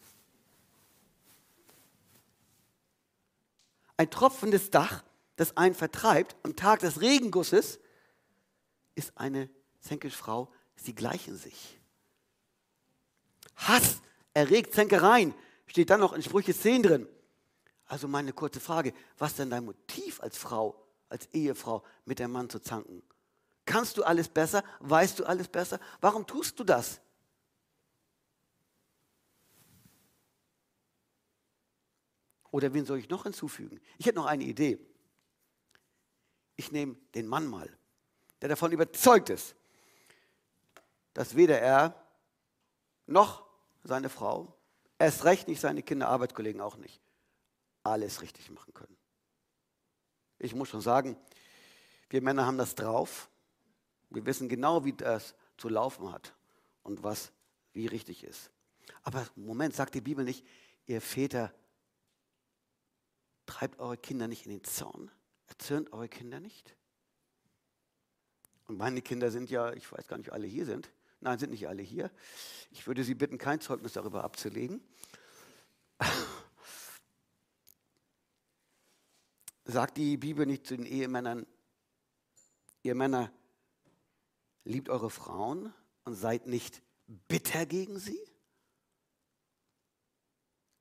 Ein 3.97 4.11
tropfendes 4.11 4.71
Dach, 4.71 5.05
das 5.37 5.57
einen 5.57 5.75
vertreibt 5.75 6.37
am 6.43 6.57
Tag 6.57 6.81
des 6.81 7.01
Regengusses, 7.01 7.79
ist 8.95 9.17
eine 9.17 9.51
zänkische 9.81 10.17
Frau, 10.17 10.51
sie 10.75 10.95
gleichen 10.95 11.37
sich. 11.37 11.79
Hass 13.57 14.01
erregt 14.35 14.75
Zänkereien, 14.75 15.35
steht 15.67 15.91
dann 15.91 16.01
noch 16.01 16.13
in 16.13 16.23
Sprüche 16.23 16.55
10 16.55 16.83
drin. 16.83 17.09
Also 17.87 18.09
meine 18.09 18.33
kurze 18.33 18.61
Frage, 18.61 18.93
was 19.19 19.37
denn 19.37 19.51
dein 19.51 19.65
Motiv 19.65 20.21
als 20.21 20.37
Frau, 20.37 20.83
als 21.09 21.27
Ehefrau 21.33 21.85
mit 22.05 22.19
dem 22.19 22.33
Mann 22.33 22.51
zu 22.51 22.59
zanken? 22.59 23.03
Kannst 23.65 23.97
du 23.97 24.05
alles 24.05 24.29
besser? 24.29 24.65
Weißt 24.81 25.19
du 25.19 25.25
alles 25.25 25.49
besser? 25.49 25.79
Warum 26.01 26.27
tust 26.27 26.59
du 26.59 26.65
das? 26.65 27.01
Oder 32.51 32.73
wen 32.73 32.87
soll 32.87 32.99
ich 32.99 33.11
noch 33.11 33.25
hinzufügen? 33.25 33.81
Ich 33.99 34.07
hätte 34.07 34.17
noch 34.17 34.27
eine 34.27 34.45
Idee. 34.45 34.79
Ich 36.57 36.73
nehme 36.73 36.97
den 37.15 37.27
Mann 37.27 37.47
mal, 37.47 37.71
der 38.41 38.49
davon 38.49 38.73
überzeugt 38.73 39.31
ist, 39.31 39.55
dass 41.15 41.37
weder 41.37 41.61
er 41.61 41.95
noch 43.07 43.47
seine 43.85 44.09
Frau, 44.09 44.55
erst 44.99 45.25
recht 45.25 45.49
nicht 45.49 45.61
seine 45.61 45.83
Kinder, 45.83 46.09
Arbeitskollegen 46.09 46.61
auch 46.61 46.77
nicht, 46.77 47.01
alles 47.83 48.21
richtig 48.21 48.51
machen 48.51 48.75
können. 48.75 48.97
Ich 50.39 50.55
muss 50.55 50.69
schon 50.69 50.81
sagen, 50.81 51.17
wir 52.11 52.23
Männer 52.23 52.47
haben 52.47 52.59
das 52.59 52.75
drauf. 52.75 53.29
Wir 54.11 54.25
wissen 54.27 54.49
genau, 54.49 54.85
wie 54.85 54.93
das 54.93 55.35
zu 55.57 55.69
laufen 55.69 56.13
hat 56.13 56.35
und 56.83 57.03
was 57.03 57.33
wie 57.73 57.87
richtig 57.87 58.25
ist. 58.25 58.51
Aber 59.03 59.27
Moment, 59.35 59.75
sagt 59.75 59.95
die 59.95 60.01
Bibel 60.01 60.25
nicht, 60.25 60.45
ihr 60.87 61.01
Väter, 61.01 61.53
treibt 63.47 63.79
eure 63.79 63.97
Kinder 63.97 64.29
nicht 64.29 64.47
in 64.47 64.53
den 64.53 64.65
Zorn, 64.65 65.11
erzürnt 65.47 65.93
eure 65.93 66.09
Kinder 66.09 66.41
nicht. 66.41 66.77
Und 68.67 68.79
meine 68.79 69.01
Kinder 69.03 69.31
sind 69.31 69.51
ja, 69.51 69.73
ich 69.73 69.91
weiß 69.91 70.09
gar 70.09 70.19
nicht, 70.19 70.33
alle 70.33 70.47
hier 70.47 70.67
sind. 70.67 70.91
Nein, 71.21 71.39
sind 71.39 71.51
nicht 71.51 71.69
alle 71.69 71.83
hier. 71.83 72.11
Ich 72.71 72.87
würde 72.87 73.05
Sie 73.05 73.15
bitten, 73.15 73.39
kein 73.39 73.61
Zeugnis 73.61 73.93
darüber 73.95 74.25
abzulegen. 74.25 74.83
Sagt 79.65 79.97
die 79.97 80.17
Bibel 80.17 80.47
nicht 80.47 80.67
zu 80.67 80.77
den 80.77 80.87
Ehemännern, 80.87 81.47
ihr 82.83 82.95
Männer, 82.95 83.33
liebt 84.65 84.89
eure 84.89 85.11
Frauen 85.11 85.73
und 86.05 86.15
seid 86.15 86.47
nicht 86.47 86.83
bitter 87.07 87.67
gegen 87.67 87.99
sie? 87.99 88.21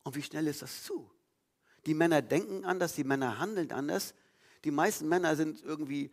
Und 0.04 0.16
wie 0.16 0.24
schnell 0.24 0.48
ist 0.48 0.62
das 0.62 0.84
zu? 0.84 1.12
Die 1.86 1.94
Männer 1.94 2.22
denken 2.22 2.66
anders, 2.66 2.94
die 2.94 3.04
Männer 3.04 3.40
handeln 3.40 3.72
anders. 3.72 4.14
Die 4.66 4.72
meisten 4.72 5.08
Männer 5.08 5.36
sind 5.36 5.64
irgendwie 5.64 6.12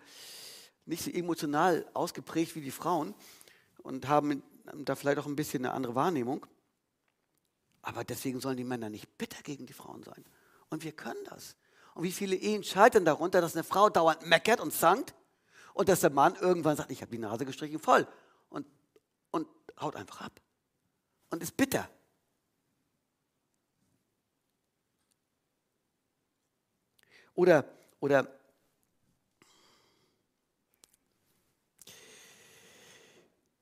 nicht 0.85 1.03
so 1.03 1.11
emotional 1.11 1.87
ausgeprägt 1.95 2.55
wie 2.55 2.61
die 2.61 2.71
Frauen 2.71 3.15
und 3.79 4.07
haben 4.09 4.43
da 4.85 4.95
vielleicht 4.95 5.19
auch 5.19 5.27
ein 5.27 5.37
bisschen 5.37 5.65
eine 5.65 5.75
andere 5.75 5.95
Wahrnehmung. 5.95 6.47
Aber 7.81 8.05
deswegen 8.05 8.41
sollen 8.41 8.57
die 8.59 8.65
Männer 8.65 8.91
nicht 8.91 9.19
bitter 9.19 9.43
gegen 9.43 9.67
die 9.67 9.73
Frauen 9.73 10.03
sein. 10.03 10.25
Und 10.69 10.85
wir 10.85 10.93
können 10.93 11.25
das. 11.25 11.57
Und 11.95 12.05
wie 12.05 12.13
viele 12.13 12.37
Ehen 12.37 12.63
scheitern 12.63 13.05
darunter, 13.05 13.41
dass 13.41 13.55
eine 13.55 13.65
Frau 13.65 13.89
dauernd 13.89 14.27
meckert 14.27 14.61
und 14.61 14.73
zankt 14.73 15.15
und 15.75 15.89
dass 15.89 16.01
der 16.01 16.11
Mann 16.11 16.37
irgendwann 16.37 16.77
sagt, 16.77 16.91
ich 16.91 17.01
habe 17.01 17.11
die 17.11 17.19
Nase 17.19 17.45
gestrichen 17.45 17.79
voll 17.79 18.07
und, 18.51 18.67
und 19.31 19.49
haut 19.81 19.97
einfach 19.97 20.21
ab 20.21 20.41
und 21.31 21.43
ist 21.43 21.57
bitter. 21.57 21.89
Oder, 27.35 27.65
oder 28.01 28.29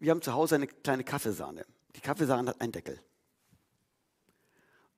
wir 0.00 0.10
haben 0.10 0.22
zu 0.22 0.32
Hause 0.32 0.56
eine 0.56 0.66
kleine 0.66 1.04
Kaffeesahne. 1.04 1.64
Die 1.94 2.00
Kaffeesahne 2.00 2.50
hat 2.50 2.60
einen 2.60 2.72
Deckel. 2.72 2.98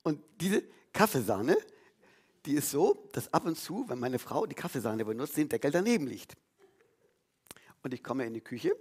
Und 0.02 0.22
diese 0.40 0.62
Kaffeesahne, 0.92 1.56
die 2.46 2.54
ist 2.54 2.70
so, 2.70 3.08
dass 3.12 3.32
ab 3.32 3.44
und 3.44 3.56
zu, 3.56 3.88
wenn 3.88 3.98
meine 3.98 4.18
Frau 4.18 4.46
die 4.46 4.54
Kaffeesahne 4.54 5.04
benutzt, 5.04 5.36
den 5.36 5.48
Deckel 5.48 5.70
daneben 5.70 6.06
liegt. 6.06 6.36
Und 7.82 7.92
ich 7.92 8.02
komme 8.02 8.26
in 8.26 8.34
die 8.34 8.40
Küche 8.40 8.76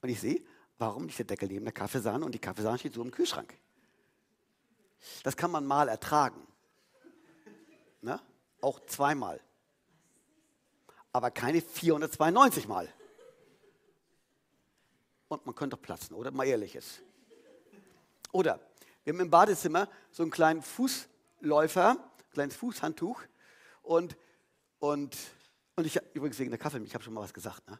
und 0.00 0.08
ich 0.08 0.20
sehe, 0.20 0.42
warum 0.78 1.06
liegt 1.06 1.18
der 1.18 1.26
Deckel 1.26 1.48
neben 1.48 1.64
der 1.64 1.74
Kaffeesahne 1.74 2.24
und 2.24 2.34
die 2.34 2.38
Kaffeesahne 2.38 2.78
steht 2.78 2.94
so 2.94 3.02
im 3.02 3.10
Kühlschrank. 3.10 3.54
Das 5.22 5.36
kann 5.36 5.50
man 5.50 5.66
mal 5.66 5.88
ertragen. 5.88 6.46
Na? 8.00 8.22
Auch 8.62 8.80
zweimal. 8.86 9.40
Aber 11.12 11.30
keine 11.30 11.60
492 11.60 12.66
Mal. 12.68 12.92
Und 15.30 15.46
man 15.46 15.54
könnte 15.54 15.76
doch 15.76 15.82
platzen, 15.82 16.16
oder? 16.16 16.32
Mal 16.32 16.44
ehrliches. 16.48 16.98
Oder 18.32 18.58
wir 19.04 19.12
haben 19.12 19.20
im 19.20 19.30
Badezimmer 19.30 19.88
so 20.10 20.24
einen 20.24 20.32
kleinen 20.32 20.60
Fußläufer, 20.60 21.90
ein 21.90 22.32
kleines 22.32 22.56
Fußhandtuch. 22.56 23.22
Und, 23.82 24.16
und, 24.80 25.16
und 25.76 25.86
ich, 25.86 26.00
übrigens 26.14 26.36
wegen 26.40 26.50
der 26.50 26.58
Kaffee, 26.58 26.78
ich 26.78 26.94
habe 26.94 27.04
schon 27.04 27.14
mal 27.14 27.20
was 27.20 27.32
gesagt. 27.32 27.68
Ne? 27.70 27.78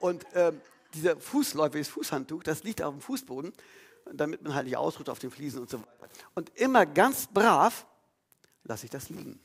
Und 0.00 0.26
ähm, 0.34 0.60
dieser 0.92 1.16
Fußläufer, 1.20 1.78
dieses 1.78 1.92
Fußhandtuch, 1.92 2.42
das 2.42 2.64
liegt 2.64 2.82
auf 2.82 2.92
dem 2.92 3.00
Fußboden, 3.00 3.52
damit 4.12 4.42
man 4.42 4.52
halt 4.52 4.66
nicht 4.66 4.76
ausruht 4.76 5.08
auf 5.08 5.20
den 5.20 5.30
Fliesen 5.30 5.60
und 5.60 5.70
so 5.70 5.78
weiter. 5.78 6.08
Und 6.34 6.50
immer 6.58 6.84
ganz 6.84 7.28
brav 7.28 7.86
lasse 8.64 8.86
ich 8.86 8.90
das 8.90 9.08
liegen, 9.08 9.38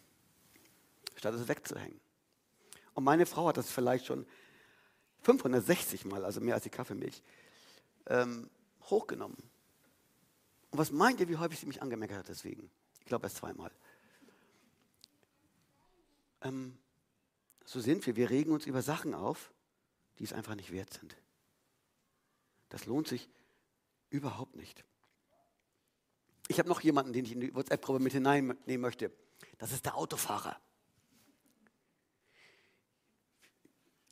statt 1.16 1.36
es 1.36 1.48
wegzuhängen. 1.48 2.02
Und 2.96 3.04
meine 3.04 3.28
Frau 3.28 3.48
hat 3.48 3.58
das 3.58 3.70
vielleicht 3.70 4.08
schon 4.08 4.26
560 5.24 6.06
Mal, 6.06 6.24
also 6.24 6.42
mehr 6.42 6.56
als 6.56 6.64
die 6.64 6.70
Kaffeemilch, 6.70 7.22
ähm, 8.08 8.50
hochgenommen. 8.84 9.38
Und 10.72 10.80
was 10.80 10.92
meint 10.92 11.20
ihr, 11.20 11.30
wie 11.30 11.38
häufig 11.38 11.60
sie 11.60 11.66
mich 11.66 11.82
angemeckert 11.82 12.20
hat 12.20 12.28
deswegen? 12.30 12.70
Ich 13.00 13.06
glaube 13.06 13.26
erst 13.26 13.38
zweimal. 13.38 13.72
Ähm, 16.42 16.78
so 17.66 17.80
sind 17.80 18.06
wir. 18.06 18.16
Wir 18.16 18.30
regen 18.30 18.52
uns 18.52 18.66
über 18.66 18.82
Sachen 18.82 19.14
auf, 19.14 19.52
die 20.20 20.24
es 20.24 20.34
einfach 20.34 20.56
nicht 20.56 20.72
wert 20.72 20.94
sind. 20.94 21.16
Das 22.70 22.86
lohnt 22.86 23.08
sich 23.08 23.30
überhaupt 24.10 24.56
nicht. 24.56 24.84
Ich 26.48 26.60
habe 26.60 26.70
noch 26.70 26.82
jemanden, 26.82 27.14
den 27.14 27.26
ich 27.26 27.34
in 27.34 27.42
die 27.42 27.54
WhatsApp-Gruppe 27.54 28.00
mit 28.00 28.14
hineinnehmen 28.14 28.82
möchte. 28.82 29.12
Das 29.58 29.72
ist 29.72 29.86
der 29.86 29.96
Autofahrer. 29.96 30.58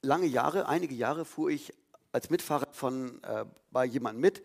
Lange 0.06 0.28
Jahre, 0.28 0.68
einige 0.68 0.94
Jahre 0.94 1.26
fuhr 1.26 1.50
ich 1.50 1.74
als 2.12 2.30
Mitfahrer 2.30 2.72
von, 2.72 3.22
äh, 3.24 3.46
bei 3.72 3.86
jemandem 3.86 4.22
mit, 4.22 4.44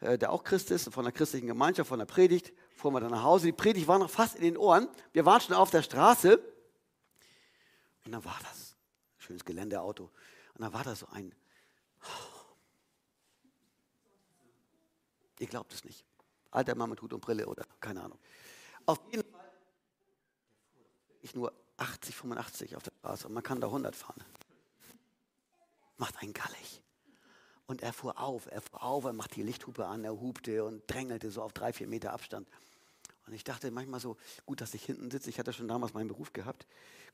äh, 0.00 0.16
der 0.16 0.32
auch 0.32 0.44
Christ 0.44 0.70
ist, 0.70 0.92
von 0.92 1.04
der 1.04 1.12
christlichen 1.12 1.48
Gemeinschaft, 1.48 1.88
von 1.88 1.98
der 1.98 2.06
Predigt, 2.06 2.52
fuhren 2.76 2.94
wir 2.94 3.00
dann 3.00 3.10
nach 3.10 3.24
Hause. 3.24 3.46
Die 3.46 3.52
Predigt 3.52 3.88
war 3.88 3.98
noch 3.98 4.08
fast 4.08 4.36
in 4.36 4.42
den 4.42 4.56
Ohren. 4.56 4.88
Wir 5.12 5.24
waren 5.24 5.40
schon 5.40 5.56
auf 5.56 5.70
der 5.70 5.82
Straße. 5.82 6.38
Und 8.04 8.12
dann 8.12 8.24
war 8.24 8.38
das, 8.48 8.76
schönes 9.18 9.44
Geländeauto. 9.44 10.04
Und 10.54 10.60
dann 10.60 10.72
war 10.72 10.84
da 10.84 10.94
so 10.94 11.06
ein, 11.10 11.34
ihr 15.40 15.46
glaubt 15.48 15.74
es 15.74 15.84
nicht, 15.84 16.04
alter 16.52 16.76
Mann 16.76 16.90
mit 16.90 17.02
Hut 17.02 17.12
und 17.12 17.20
Brille 17.20 17.46
oder 17.46 17.64
keine 17.80 18.02
Ahnung. 18.02 18.18
Auf 18.86 19.00
jeden 19.10 19.28
Fall 19.28 19.40
ich 21.22 21.34
nur 21.34 21.52
80, 21.78 22.14
85 22.14 22.76
auf 22.76 22.82
der 22.82 22.92
Straße 23.00 23.26
und 23.26 23.34
man 23.34 23.42
kann 23.42 23.60
da 23.60 23.66
100 23.66 23.96
fahren. 23.96 24.22
Macht 25.96 26.16
einen 26.18 26.32
gallig. 26.32 26.82
Und 27.66 27.82
er 27.82 27.92
fuhr 27.92 28.18
auf, 28.18 28.46
er 28.50 28.60
fuhr 28.60 28.82
auf, 28.82 29.04
er 29.04 29.12
machte 29.12 29.36
die 29.36 29.42
Lichthupe 29.42 29.86
an, 29.86 30.04
er 30.04 30.20
hupte 30.20 30.64
und 30.64 30.82
drängelte 30.86 31.30
so 31.30 31.42
auf 31.42 31.52
drei, 31.52 31.72
vier 31.72 31.86
Meter 31.86 32.12
Abstand. 32.12 32.46
Und 33.26 33.32
ich 33.32 33.44
dachte 33.44 33.70
manchmal 33.70 34.00
so, 34.00 34.16
gut, 34.44 34.60
dass 34.60 34.74
ich 34.74 34.84
hinten 34.84 35.10
sitze. 35.10 35.30
Ich 35.30 35.38
hatte 35.38 35.52
schon 35.52 35.68
damals 35.68 35.94
meinen 35.94 36.08
Beruf 36.08 36.32
gehabt. 36.32 36.66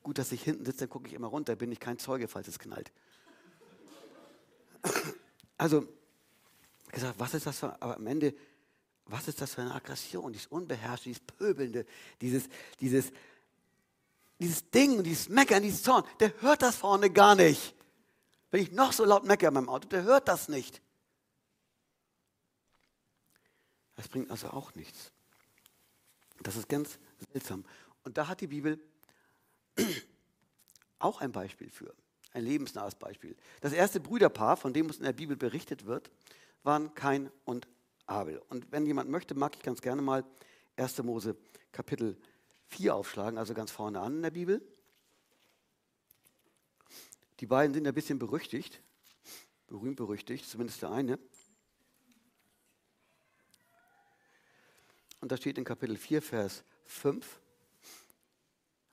Gut, 0.03 0.17
dass 0.17 0.31
ich 0.31 0.43
hinten 0.43 0.65
sitze, 0.65 0.79
dann 0.79 0.89
gucke 0.89 1.07
ich 1.07 1.13
immer 1.13 1.27
runter, 1.27 1.55
bin 1.55 1.71
ich 1.71 1.79
kein 1.79 1.99
Zeuge, 1.99 2.27
falls 2.27 2.47
es 2.47 2.59
knallt. 2.59 2.91
Also, 5.57 5.87
gesagt, 6.91 7.19
was 7.19 7.35
ist 7.35 7.45
das 7.45 7.59
für, 7.59 7.79
aber 7.79 7.97
am 7.97 8.07
Ende, 8.07 8.33
was 9.05 9.27
ist 9.27 9.41
das 9.41 9.53
für 9.53 9.61
eine 9.61 9.75
Aggression, 9.75 10.33
dieses 10.33 10.47
Unbeherrschte, 10.47 11.09
dieses 11.09 11.21
Pöbelnde, 11.21 11.85
dieses, 12.19 12.49
dieses, 12.79 13.11
dieses 14.39 14.71
Ding, 14.71 15.03
dieses 15.03 15.29
Meckern, 15.29 15.61
dieses 15.61 15.83
Zorn, 15.83 16.03
der 16.19 16.33
hört 16.41 16.63
das 16.63 16.77
vorne 16.77 17.11
gar 17.11 17.35
nicht. 17.35 17.75
Wenn 18.51 18.61
ich 18.61 18.71
noch 18.71 18.93
so 18.93 19.05
laut 19.05 19.25
meckere 19.25 19.47
in 19.47 19.53
meinem 19.55 19.69
Auto, 19.69 19.87
der 19.87 20.03
hört 20.03 20.27
das 20.27 20.49
nicht. 20.49 20.81
Das 23.95 24.07
bringt 24.07 24.29
also 24.29 24.49
auch 24.49 24.75
nichts. 24.75 25.11
Das 26.43 26.55
ist 26.55 26.67
ganz 26.67 26.99
seltsam. 27.31 27.65
Und 28.03 28.17
da 28.17 28.27
hat 28.27 28.41
die 28.41 28.47
Bibel 28.47 28.79
auch 30.99 31.21
ein 31.21 31.31
Beispiel 31.31 31.69
für, 31.69 31.93
ein 32.33 32.43
lebensnahes 32.43 32.95
Beispiel. 32.95 33.35
Das 33.61 33.73
erste 33.73 33.99
Brüderpaar, 33.99 34.57
von 34.57 34.73
dem 34.73 34.87
uns 34.87 34.97
in 34.97 35.03
der 35.03 35.13
Bibel 35.13 35.37
berichtet 35.37 35.85
wird, 35.85 36.11
waren 36.63 36.93
Kain 36.93 37.31
und 37.45 37.67
Abel. 38.05 38.41
Und 38.49 38.71
wenn 38.71 38.85
jemand 38.85 39.09
möchte, 39.09 39.35
mag 39.35 39.55
ich 39.55 39.61
ganz 39.61 39.81
gerne 39.81 40.01
mal 40.01 40.25
1. 40.75 41.01
Mose 41.03 41.37
Kapitel 41.71 42.17
4 42.67 42.95
aufschlagen, 42.95 43.37
also 43.37 43.53
ganz 43.53 43.71
vorne 43.71 43.99
an 43.99 44.17
in 44.17 44.21
der 44.23 44.31
Bibel. 44.31 44.61
Die 47.41 47.47
beiden 47.47 47.73
sind 47.73 47.87
ein 47.87 47.93
bisschen 47.95 48.19
berüchtigt, 48.19 48.83
berühmt 49.65 49.95
berüchtigt, 49.95 50.47
zumindest 50.47 50.83
der 50.83 50.91
eine. 50.91 51.17
Und 55.21 55.31
da 55.31 55.37
steht 55.37 55.57
in 55.57 55.63
Kapitel 55.63 55.97
4, 55.97 56.21
Vers 56.21 56.63
5. 56.85 57.41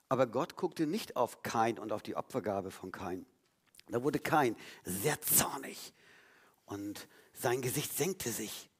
Aber 0.09 0.25
Gott 0.25 0.55
guckte 0.55 0.87
nicht 0.87 1.15
auf 1.15 1.43
Kain 1.43 1.77
und 1.77 1.91
auf 1.91 2.01
die 2.01 2.15
Opfergabe 2.15 2.71
von 2.71 2.91
Kain. 2.91 3.27
Da 3.87 4.01
wurde 4.01 4.17
Kain 4.17 4.55
sehr 4.83 5.21
zornig 5.21 5.93
und 6.65 7.07
sein 7.33 7.61
Gesicht 7.61 7.95
senkte 7.95 8.31
sich. 8.31 8.71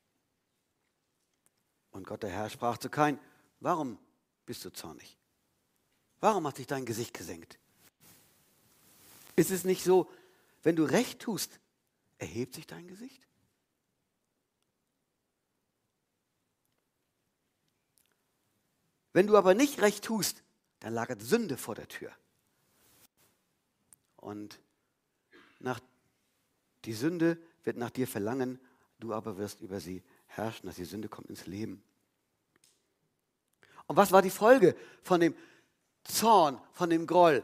Und 1.92 2.08
Gott 2.08 2.24
der 2.24 2.32
Herr 2.32 2.50
sprach 2.50 2.80
zu 2.80 2.90
Kain, 2.90 3.20
warum 3.60 4.00
bist 4.48 4.66
du 4.66 4.72
zornig? 4.72 5.20
Warum 6.20 6.48
hat 6.48 6.58
sich 6.58 6.66
dein 6.66 6.86
Gesicht 6.86 7.14
gesenkt? 7.14 7.60
Ist 9.40 9.52
es 9.52 9.64
nicht 9.64 9.86
so, 9.86 10.12
wenn 10.64 10.76
du 10.76 10.84
recht 10.84 11.22
tust, 11.22 11.62
erhebt 12.18 12.56
sich 12.56 12.68
dein 12.68 12.90
Gesicht? 12.90 13.26
Wenn 19.14 19.28
du 19.28 19.38
aber 19.38 19.54
nicht 19.54 19.82
recht 19.82 20.04
tust, 20.04 20.44
dann 20.82 20.94
lagert 20.94 21.22
Sünde 21.22 21.56
vor 21.56 21.74
der 21.74 21.88
Tür. 21.88 22.12
Und 24.18 24.60
nach, 25.60 25.80
die 26.84 26.92
Sünde 26.92 27.38
wird 27.64 27.78
nach 27.78 27.92
dir 27.92 28.10
verlangen, 28.10 28.60
du 29.00 29.14
aber 29.14 29.38
wirst 29.38 29.62
über 29.62 29.80
sie 29.80 30.04
herrschen, 30.28 30.68
dass 30.68 30.76
die 30.76 30.84
Sünde 30.84 31.08
kommt 31.08 31.30
ins 31.30 31.48
Leben. 31.48 31.82
Und 33.88 33.96
was 33.96 34.12
war 34.12 34.22
die 34.22 34.32
Folge 34.32 34.76
von 35.02 35.22
dem 35.22 35.34
Zorn, 36.04 36.60
von 36.74 36.90
dem 36.90 37.08
Groll 37.08 37.42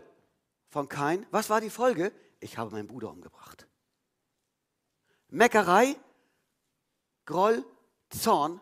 von 0.75 0.89
Kain? 0.89 1.25
Was 1.31 1.49
war 1.49 1.61
die 1.61 1.69
Folge? 1.69 2.11
Ich 2.41 2.57
habe 2.57 2.69
meinen 2.71 2.89
Bruder 2.89 3.09
umgebracht. 3.09 3.65
Meckerei, 5.29 5.95
Groll, 7.25 7.65
Zorn, 8.09 8.59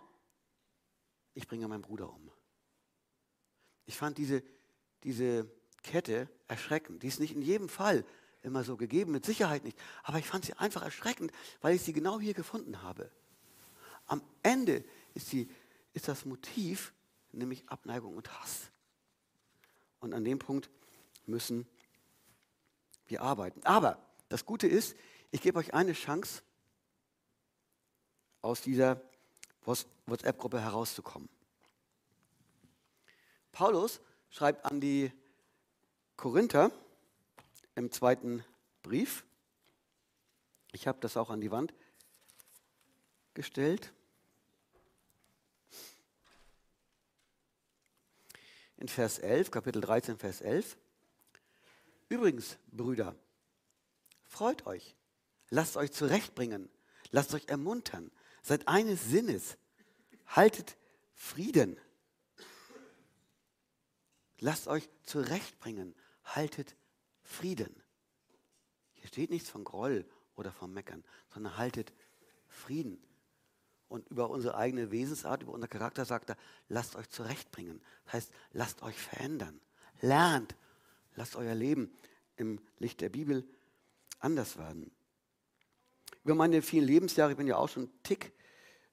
ich 1.34 1.47
bringe 1.47 1.67
meinen 1.67 1.82
Bruder 1.82 2.13
um. 2.13 2.30
Ich 3.88 3.97
fand 3.97 4.19
diese, 4.19 4.43
diese 5.04 5.49
Kette 5.82 6.30
erschreckend. 6.47 7.02
Die 7.02 7.08
ist 7.08 7.19
nicht 7.19 7.34
in 7.34 7.41
jedem 7.41 7.67
Fall 7.67 8.06
immer 8.43 8.63
so 8.63 8.78
gegeben, 8.78 9.12
mit 9.12 9.26
Sicherheit 9.26 9.63
nicht. 9.63 9.80
Aber 10.04 10.19
ich 10.19 10.28
fand 10.28 10.45
sie 10.45 10.54
einfach 10.54 10.84
erschreckend, 10.84 11.32
weil 11.62 11.73
ich 11.73 11.82
sie 11.82 11.93
genau 11.93 12.19
hier 12.19 12.36
gefunden 12.36 12.84
habe. 12.84 13.10
Am 14.06 14.21
Ende 14.43 14.86
ist, 15.15 15.32
die, 15.32 15.49
ist 15.93 16.08
das 16.08 16.26
Motiv 16.26 16.93
nämlich 17.32 17.67
Abneigung 17.69 18.15
und 18.15 18.39
Hass. 18.39 18.69
Und 19.99 20.13
an 20.13 20.23
dem 20.23 20.38
Punkt 20.38 20.69
müssen 21.26 21.67
wir 23.08 23.22
arbeiten. 23.22 23.62
Aber 23.63 23.98
das 24.30 24.46
Gute 24.46 24.68
ist, 24.68 24.96
ich 25.32 25.42
gebe 25.42 25.60
euch 25.60 25.74
eine 25.74 25.94
Chance, 25.94 26.42
aus 28.42 28.62
dieser 28.62 29.02
WhatsApp-Gruppe 29.63 30.60
herauszukommen. 30.60 31.30
Paulus 33.54 34.02
schreibt 34.30 34.66
an 34.66 34.82
die 34.82 35.12
Korinther 36.18 36.72
im 37.76 37.92
zweiten 37.92 38.44
Brief, 38.82 39.24
ich 40.74 40.88
habe 40.88 41.00
das 41.00 41.16
auch 41.16 41.30
an 41.30 41.39
die 41.39 41.52
Wand 41.52 41.74
gestellt, 43.34 43.94
in 48.78 48.89
Vers 48.89 49.20
11, 49.20 49.52
Kapitel 49.52 49.82
13, 49.82 50.18
Vers 50.18 50.42
11. 50.42 50.78
Übrigens, 52.13 52.58
Brüder, 52.71 53.15
freut 54.26 54.65
euch, 54.65 54.95
lasst 55.49 55.78
euch 55.78 55.91
zurechtbringen, 55.91 56.69
lasst 57.12 57.34
euch 57.34 57.47
ermuntern, 57.47 58.12
seid 58.41 58.67
eines 58.67 59.06
Sinnes, 59.06 59.58
haltet 60.28 60.78
Frieden 61.13 61.78
Lasst 64.43 64.67
euch 64.67 64.89
zurechtbringen. 65.04 65.95
Haltet 66.26 66.76
Frieden. 67.21 67.73
Hier 68.91 69.08
steht 69.08 69.30
nichts 69.30 69.49
von 69.49 69.63
Groll 69.63 70.06
oder 70.36 70.52
vom 70.52 70.73
Meckern, 70.73 71.06
sondern 71.30 71.56
haltet 71.56 71.93
Frieden. 72.49 73.02
Und 73.88 74.10
über 74.10 74.30
unsere 74.30 74.58
eigene 74.58 74.91
Wesensart, 74.91 75.43
über 75.43 75.54
unser 75.54 75.69
Charakter 75.69 76.04
sagt 76.04 76.30
er, 76.30 76.38
lasst 76.67 76.97
euch 76.97 77.10
zurechtbringen. 77.10 77.82
Das 78.04 78.15
heißt, 78.15 78.32
lasst 78.52 78.82
euch 78.82 78.97
verändern. 78.97 79.62
Lernt. 80.02 80.58
Lasst 81.15 81.36
euer 81.36 81.56
Leben 81.56 81.91
im 82.36 82.60
Licht 82.80 83.02
der 83.02 83.10
Bibel 83.10 83.45
anders 84.19 84.58
werden. 84.58 84.91
Über 86.23 86.36
meine 86.36 86.62
vielen 86.62 86.86
Lebensjahre, 86.86 87.32
ich 87.32 87.38
bin 87.38 87.47
ja 87.47 87.58
auch 87.58 87.69
schon 87.69 87.84
einen 87.84 88.04
Tick 88.04 88.32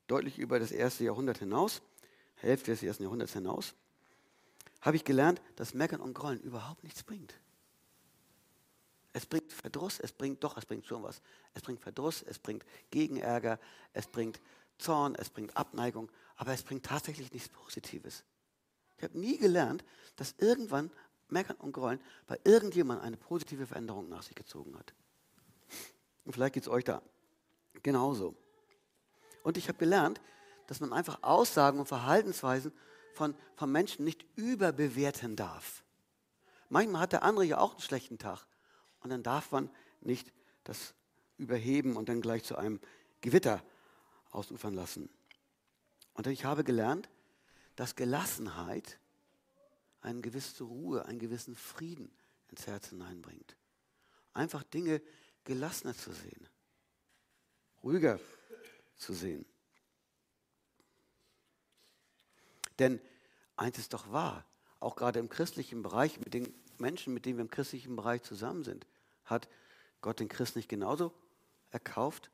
deutlich 0.06 0.38
über 0.38 0.58
das 0.58 0.72
erste 0.72 1.04
Jahrhundert 1.04 1.38
hinaus, 1.38 1.82
Hälfte 2.34 2.72
des 2.72 2.82
ersten 2.82 3.04
Jahrhunderts 3.04 3.32
hinaus, 3.32 3.74
habe 4.80 4.96
ich 4.96 5.04
gelernt, 5.04 5.40
dass 5.56 5.74
Meckern 5.74 6.00
und 6.00 6.14
Grollen 6.14 6.40
überhaupt 6.40 6.82
nichts 6.82 7.02
bringt. 7.02 7.34
Es 9.12 9.26
bringt 9.26 9.52
Verdruss, 9.52 10.00
es 10.00 10.12
bringt 10.12 10.42
doch, 10.44 10.56
es 10.56 10.66
bringt 10.66 10.86
schon 10.86 11.02
was. 11.02 11.20
Es 11.54 11.62
bringt 11.62 11.80
Verdruss, 11.80 12.22
es 12.22 12.38
bringt 12.38 12.64
Gegenärger, 12.90 13.58
es 13.92 14.06
bringt 14.06 14.40
Zorn, 14.78 15.14
es 15.16 15.30
bringt 15.30 15.56
Abneigung, 15.56 16.10
aber 16.36 16.52
es 16.52 16.62
bringt 16.62 16.86
tatsächlich 16.86 17.32
nichts 17.32 17.48
Positives. 17.48 18.24
Ich 18.96 19.04
habe 19.04 19.18
nie 19.18 19.38
gelernt, 19.38 19.84
dass 20.16 20.34
irgendwann 20.38 20.90
Meckern 21.32 21.56
und 21.56 21.72
Grollen 21.72 22.00
bei 22.26 22.38
irgendjemandem 22.44 23.06
eine 23.06 23.16
positive 23.16 23.66
Veränderung 23.66 24.08
nach 24.08 24.22
sich 24.22 24.34
gezogen 24.34 24.76
hat. 24.78 24.94
Und 26.24 26.32
vielleicht 26.32 26.54
geht 26.54 26.64
es 26.64 26.68
euch 26.68 26.84
da 26.84 27.02
genauso. 27.82 28.34
Und 29.42 29.56
ich 29.56 29.68
habe 29.68 29.78
gelernt, 29.78 30.20
dass 30.66 30.80
man 30.80 30.92
einfach 30.92 31.22
Aussagen 31.22 31.78
und 31.78 31.86
Verhaltensweisen 31.86 32.72
von, 33.14 33.34
von 33.56 33.72
Menschen 33.72 34.04
nicht 34.04 34.24
überbewerten 34.36 35.36
darf. 35.36 35.82
Manchmal 36.68 37.02
hat 37.02 37.12
der 37.12 37.22
andere 37.22 37.44
ja 37.44 37.58
auch 37.58 37.72
einen 37.72 37.80
schlechten 37.80 38.18
Tag. 38.18 38.46
Und 39.00 39.10
dann 39.10 39.22
darf 39.22 39.50
man 39.50 39.70
nicht 40.00 40.32
das 40.64 40.94
überheben 41.36 41.96
und 41.96 42.08
dann 42.08 42.20
gleich 42.20 42.44
zu 42.44 42.56
einem 42.56 42.80
Gewitter 43.20 43.62
ausufern 44.30 44.74
lassen. 44.74 45.10
Und 46.14 46.26
ich 46.26 46.44
habe 46.44 46.64
gelernt, 46.64 47.08
dass 47.76 47.96
Gelassenheit 47.96 48.98
eine 50.00 50.20
gewisse 50.20 50.64
Ruhe, 50.64 51.04
einen 51.06 51.18
gewissen 51.18 51.54
Frieden 51.54 52.10
ins 52.48 52.66
Herz 52.66 52.88
hineinbringt. 52.88 53.56
Einfach 54.32 54.62
Dinge 54.62 55.02
gelassener 55.44 55.94
zu 55.94 56.12
sehen, 56.12 56.48
ruhiger 57.82 58.20
zu 58.96 59.12
sehen. 59.14 59.44
Denn 62.78 63.00
eins 63.56 63.78
ist 63.78 63.92
doch 63.92 64.10
wahr, 64.12 64.46
auch 64.78 64.96
gerade 64.96 65.18
im 65.18 65.28
christlichen 65.28 65.82
Bereich, 65.82 66.18
mit 66.20 66.32
den 66.32 66.54
Menschen, 66.78 67.12
mit 67.12 67.26
denen 67.26 67.38
wir 67.38 67.42
im 67.42 67.50
christlichen 67.50 67.96
Bereich 67.96 68.22
zusammen 68.22 68.64
sind, 68.64 68.86
hat 69.24 69.48
Gott 70.00 70.20
den 70.20 70.28
Christ 70.28 70.56
nicht 70.56 70.68
genauso 70.68 71.12
erkauft 71.70 72.30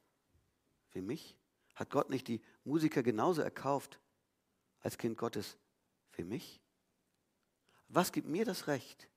wie 0.92 1.00
mich? 1.00 1.36
Hat 1.74 1.90
Gott 1.90 2.10
nicht 2.10 2.28
die 2.28 2.40
Musiker 2.64 3.02
genauso 3.02 3.42
erkauft 3.42 3.98
als 4.80 4.98
Kind 4.98 5.18
Gottes 5.18 5.56
wie 6.12 6.24
mich? 6.24 6.60
Was 7.88 8.12
gibt 8.12 8.28
mir 8.28 8.44
das 8.44 8.66
Recht, 8.66 9.08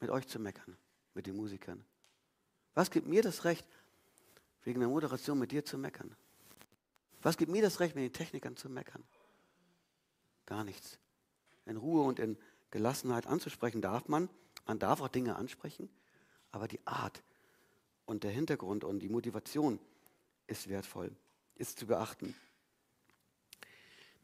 mit 0.00 0.10
euch 0.10 0.26
zu 0.26 0.38
meckern, 0.38 0.76
mit 1.14 1.26
den 1.26 1.36
Musikern? 1.36 1.84
Was 2.74 2.90
gibt 2.90 3.06
mir 3.06 3.22
das 3.22 3.44
Recht, 3.44 3.66
wegen 4.64 4.80
der 4.80 4.88
Moderation 4.88 5.38
mit 5.38 5.52
dir 5.52 5.64
zu 5.64 5.78
meckern? 5.78 6.14
Was 7.22 7.36
gibt 7.36 7.50
mir 7.50 7.62
das 7.62 7.80
Recht, 7.80 7.94
mit 7.94 8.04
den 8.04 8.12
Technikern 8.12 8.56
zu 8.56 8.68
meckern? 8.68 9.04
gar 10.52 10.64
nichts. 10.64 10.98
In 11.64 11.78
Ruhe 11.78 12.02
und 12.02 12.18
in 12.18 12.36
Gelassenheit 12.70 13.26
anzusprechen 13.26 13.80
darf 13.80 14.08
man. 14.08 14.28
Man 14.66 14.78
darf 14.78 15.00
auch 15.00 15.08
Dinge 15.08 15.36
ansprechen, 15.36 15.88
aber 16.50 16.68
die 16.68 16.80
Art 16.86 17.22
und 18.04 18.22
der 18.22 18.32
Hintergrund 18.32 18.84
und 18.84 19.00
die 19.00 19.08
Motivation 19.08 19.78
ist 20.46 20.68
wertvoll, 20.68 21.10
ist 21.56 21.78
zu 21.78 21.86
beachten. 21.86 22.34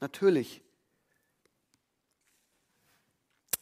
Natürlich 0.01 0.63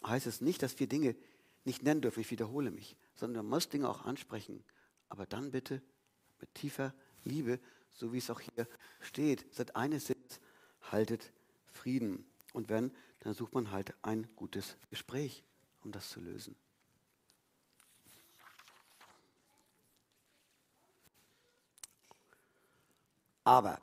heißt 0.06 0.26
es 0.26 0.40
nicht, 0.40 0.62
dass 0.62 0.78
wir 0.78 0.88
Dinge 0.88 1.16
nicht 1.64 1.82
nennen 1.82 2.00
dürfen, 2.00 2.20
ich 2.20 2.30
wiederhole 2.30 2.70
mich, 2.70 2.96
sondern 3.14 3.44
man 3.44 3.56
muss 3.56 3.68
Dinge 3.68 3.88
auch 3.88 4.04
ansprechen. 4.04 4.62
Aber 5.08 5.26
dann 5.26 5.50
bitte 5.50 5.82
mit 6.40 6.54
tiefer 6.54 6.94
Liebe, 7.24 7.58
so 7.92 8.12
wie 8.12 8.18
es 8.18 8.30
auch 8.30 8.40
hier 8.40 8.68
steht. 9.00 9.52
Seid 9.52 9.74
eines 9.74 10.06
Sinnes, 10.06 10.40
haltet 10.90 11.32
Frieden. 11.72 12.24
Und 12.52 12.68
wenn, 12.68 12.92
dann 13.20 13.34
sucht 13.34 13.54
man 13.54 13.70
halt 13.70 13.94
ein 14.02 14.28
gutes 14.36 14.76
Gespräch, 14.90 15.42
um 15.82 15.92
das 15.92 16.08
zu 16.08 16.20
lösen. 16.20 16.54
Aber 23.44 23.80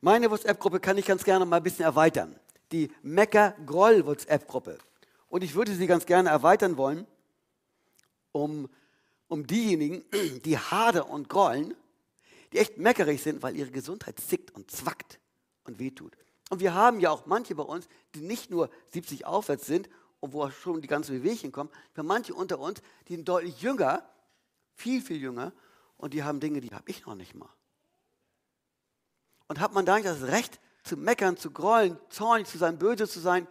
meine 0.00 0.30
WhatsApp-Gruppe 0.30 0.78
kann 0.78 0.96
ich 0.96 1.06
ganz 1.06 1.24
gerne 1.24 1.44
mal 1.44 1.56
ein 1.56 1.62
bisschen 1.62 1.84
erweitern. 1.84 2.38
Die 2.72 2.90
Mecker-Groll-WhatsApp-Gruppe. 3.02 4.78
Und 5.28 5.42
ich 5.42 5.54
würde 5.54 5.74
sie 5.74 5.86
ganz 5.86 6.06
gerne 6.06 6.30
erweitern 6.30 6.76
wollen, 6.76 7.06
um, 8.32 8.68
um 9.28 9.46
diejenigen, 9.46 10.04
die 10.44 10.58
hadern 10.58 11.04
und 11.04 11.28
grollen, 11.28 11.74
die 12.52 12.58
echt 12.58 12.78
meckerig 12.78 13.22
sind, 13.22 13.42
weil 13.42 13.56
ihre 13.56 13.70
Gesundheit 13.70 14.20
zickt 14.20 14.50
und 14.52 14.70
zwackt 14.70 15.18
und 15.64 15.78
wehtut. 15.78 16.16
Und 16.50 16.60
wir 16.60 16.74
haben 16.74 17.00
ja 17.00 17.10
auch 17.10 17.26
manche 17.26 17.54
bei 17.54 17.64
uns, 17.64 17.88
die 18.14 18.20
nicht 18.20 18.50
nur 18.50 18.70
70 18.88 19.26
aufwärts 19.26 19.66
sind 19.66 19.88
und 20.20 20.32
wo 20.32 20.48
schon 20.50 20.80
die 20.80 20.88
ganzen 20.88 21.18
Bewegchen 21.18 21.52
kommen. 21.52 21.70
Wir 21.94 22.02
haben 22.02 22.06
manche 22.06 22.34
unter 22.34 22.58
uns, 22.58 22.80
die 23.08 23.16
sind 23.16 23.28
deutlich 23.28 23.60
jünger, 23.60 24.08
viel, 24.74 25.02
viel 25.02 25.16
jünger 25.16 25.52
und 25.96 26.14
die 26.14 26.22
haben 26.22 26.40
Dinge, 26.40 26.60
die 26.60 26.70
habe 26.70 26.88
ich 26.88 27.04
noch 27.04 27.14
nicht 27.14 27.34
mal. 27.34 27.48
Und 29.48 29.60
hat 29.60 29.72
man 29.72 29.86
da 29.86 29.96
nicht 29.96 30.06
das 30.06 30.22
Recht 30.22 30.60
zu 30.86 30.96
meckern, 30.96 31.36
zu 31.36 31.50
grollen, 31.50 31.98
zornig 32.08 32.46
zu 32.46 32.58
sein, 32.58 32.78
böse 32.78 33.08
zu 33.08 33.20
sein 33.20 33.46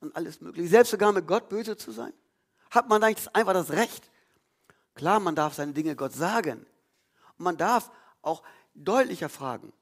und 0.00 0.14
alles 0.16 0.40
Mögliche, 0.40 0.68
selbst 0.68 0.90
sogar 0.90 1.12
mit 1.12 1.26
Gott 1.26 1.48
böse 1.48 1.76
zu 1.76 1.92
sein? 1.92 2.12
Hat 2.70 2.88
man 2.88 3.00
nicht 3.00 3.34
einfach 3.34 3.52
das 3.52 3.70
Recht? 3.70 4.10
Klar, 4.94 5.20
man 5.20 5.34
darf 5.34 5.54
seine 5.54 5.72
Dinge 5.72 5.96
Gott 5.96 6.12
sagen. 6.12 6.66
Und 7.38 7.44
man 7.44 7.56
darf 7.56 7.90
auch 8.22 8.42
deutlicher 8.74 9.28
fragen. 9.28 9.72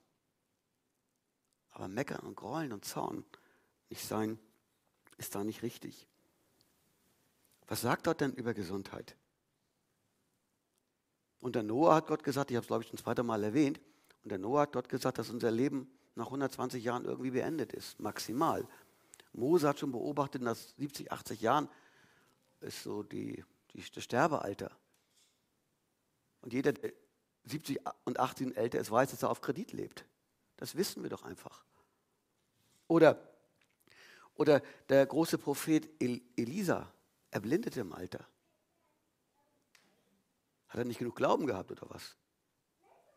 Aber 1.71 1.89
meckern 1.89 2.21
und 2.21 2.37
grollen 2.37 2.73
und 2.73 2.85
zorn 2.85 3.25
nicht 3.91 4.07
sein, 4.07 4.39
ist 5.17 5.35
da 5.35 5.45
nicht 5.45 5.63
richtig. 5.63 6.07
Was 7.67 7.83
sagt 7.83 8.05
Gott 8.05 8.21
denn 8.21 8.33
über 8.33 8.55
Gesundheit? 8.55 9.17
Und 11.41 11.55
der 11.55 11.63
Noah 11.63 11.97
hat 11.97 12.07
Gott 12.07 12.25
gesagt, 12.25 12.51
ich 12.51 12.57
habe 12.57 12.65
es 12.65 12.69
glaube 12.69 12.85
ich 12.85 12.93
ein 12.93 12.97
zweites 12.99 13.25
Mal 13.25 13.45
erwähnt, 13.45 13.81
und 14.25 14.31
der 14.31 14.39
Noah 14.39 14.63
hat 14.63 14.73
Gott 14.73 14.89
gesagt, 14.89 15.19
dass 15.19 15.31
unser 15.31 15.51
Leben 15.51 15.91
nach 16.19 16.27
120 16.27 16.83
Jahren 16.83 17.05
irgendwie 17.05 17.31
beendet 17.31 17.73
ist, 17.73 18.01
maximal. 18.01 18.67
Mose 19.33 19.69
hat 19.69 19.79
schon 19.79 19.93
beobachtet, 19.93 20.43
nach 20.43 20.57
70, 20.57 21.13
80 21.13 21.41
Jahren 21.41 21.69
ist 22.61 22.83
so 22.83 23.05
die, 23.05 23.45
die, 23.73 23.85
das 23.95 24.03
Sterbealter. 24.03 24.77
Und 26.41 26.53
jeder, 26.53 26.73
der 26.73 26.93
70 27.45 27.81
und 28.05 28.19
18 28.19 28.55
älter 28.57 28.81
ist, 28.81 28.91
weiß, 28.91 29.13
dass 29.13 29.23
er 29.23 29.31
auf 29.31 29.41
Kredit 29.41 29.73
lebt. 29.73 30.05
Das 30.57 30.75
wissen 30.75 31.05
wir 31.05 31.11
doch 31.11 31.23
einfach. 31.23 31.65
Oder, 32.89 33.17
oder 34.35 34.61
der 34.89 35.07
große 35.07 35.39
Prophet 35.39 35.89
Elisa, 36.01 36.93
er 37.31 37.41
blindete 37.41 37.81
im 37.81 37.93
Alter. 37.93 38.27
Hat 40.69 40.79
er 40.79 40.85
nicht 40.85 40.99
genug 40.99 41.15
Glauben 41.15 41.47
gehabt 41.47 41.71
oder 41.71 41.89
was? 41.91 42.17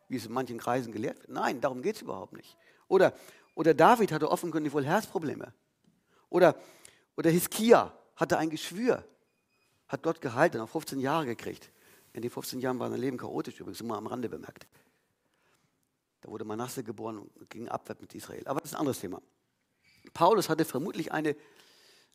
Wie 0.07 0.17
es 0.17 0.25
in 0.27 0.33
manchen 0.33 0.59
Kreisen 0.59 0.93
gelehrt 0.93 1.19
wird. 1.19 1.29
Nein, 1.29 1.61
darum 1.61 1.81
geht 1.81 1.95
es 1.95 2.03
überhaupt 2.03 2.33
nicht. 2.33 2.55
Oder, 2.91 3.13
oder 3.55 3.73
David 3.73 4.11
hatte 4.11 4.29
offenkundig 4.29 4.73
wohl 4.73 4.85
Herzprobleme. 4.85 5.53
Oder, 6.29 6.57
oder 7.15 7.29
Hiskia 7.29 7.93
hatte 8.17 8.37
ein 8.37 8.49
Geschwür, 8.49 9.05
hat 9.87 10.03
Gott 10.03 10.19
geheilt 10.19 10.55
und 10.55 10.61
auf 10.61 10.71
15 10.71 10.99
Jahre 10.99 11.25
gekriegt. 11.25 11.71
In 12.11 12.21
den 12.21 12.29
15 12.29 12.59
Jahren 12.59 12.79
war 12.79 12.89
sein 12.89 12.99
Leben 12.99 13.17
chaotisch, 13.17 13.57
übrigens 13.61 13.79
immer 13.79 13.95
am 13.95 14.07
Rande 14.07 14.27
bemerkt. 14.27 14.67
Da 16.19 16.29
wurde 16.29 16.43
Manasse 16.43 16.83
geboren 16.83 17.19
und 17.19 17.49
ging 17.49 17.69
abwärts 17.69 18.01
mit 18.01 18.13
Israel. 18.13 18.45
Aber 18.45 18.59
das 18.59 18.71
ist 18.71 18.75
ein 18.75 18.81
anderes 18.81 18.99
Thema. 18.99 19.21
Paulus 20.13 20.49
hatte 20.49 20.65
vermutlich 20.65 21.13
eine, 21.13 21.37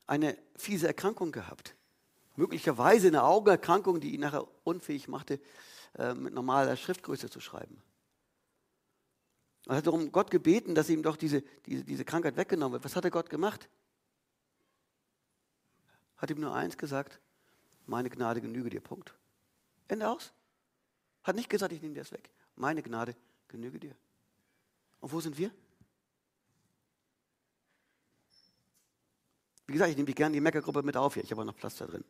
eine 0.07 0.37
fiese 0.57 0.89
Erkrankung 0.89 1.33
gehabt. 1.33 1.75
Möglicherweise 2.35 3.07
eine 3.09 3.23
Augenerkrankung, 3.23 3.99
die 3.99 4.13
ihn 4.13 4.21
nachher 4.21 4.47
unfähig 4.65 5.09
machte, 5.09 5.41
äh, 5.97 6.13
mit 6.13 6.35
normaler 6.35 6.77
Schriftgröße 6.77 7.31
zu 7.31 7.41
schreiben. 7.41 7.83
Er 9.67 9.77
hat 9.77 9.87
darum 9.87 10.13
Gott 10.13 10.31
gebeten, 10.31 10.75
dass 10.75 10.89
ihm 10.89 11.03
doch 11.03 11.17
diese, 11.17 11.43
diese, 11.67 11.85
diese 11.85 12.05
Krankheit 12.05 12.37
weggenommen 12.37 12.75
wird. 12.75 12.85
Was 12.85 12.95
hat 12.95 13.05
er 13.05 13.11
Gott 13.11 13.29
gemacht? 13.29 13.69
Hat 16.17 16.31
ihm 16.31 16.41
nur 16.41 16.55
eins 16.55 16.79
gesagt, 16.79 17.21
meine 17.85 18.09
Gnade 18.09 18.41
genüge 18.41 18.71
dir, 18.71 18.81
Punkt. 18.81 19.15
Ende 19.89 20.09
aus. 20.09 20.33
Hat 21.25 21.35
nicht 21.35 21.51
gesagt, 21.51 21.73
ich 21.73 21.83
nehme 21.83 21.95
dir 21.95 22.01
das 22.01 22.13
weg. 22.13 22.31
Meine 22.55 22.83
Gnade 22.83 23.17
genüge 23.49 23.81
dir. 23.81 23.97
Und 25.01 25.13
wo 25.13 25.21
sind 25.21 25.37
wir? 25.37 25.51
Wie 29.67 29.73
gesagt, 29.73 29.91
ich 29.91 29.97
nehme 29.97 30.07
die 30.07 30.15
gerne 30.15 30.33
die 30.33 30.41
Meckergruppe 30.41 30.85
mit 30.85 30.97
auf 30.97 31.15
hier. 31.15 31.25
Ich 31.25 31.31
habe 31.33 31.43
auch 31.43 31.47
noch 31.47 31.57
Platz 31.57 31.77
da 31.77 31.87
drin. 31.87 32.05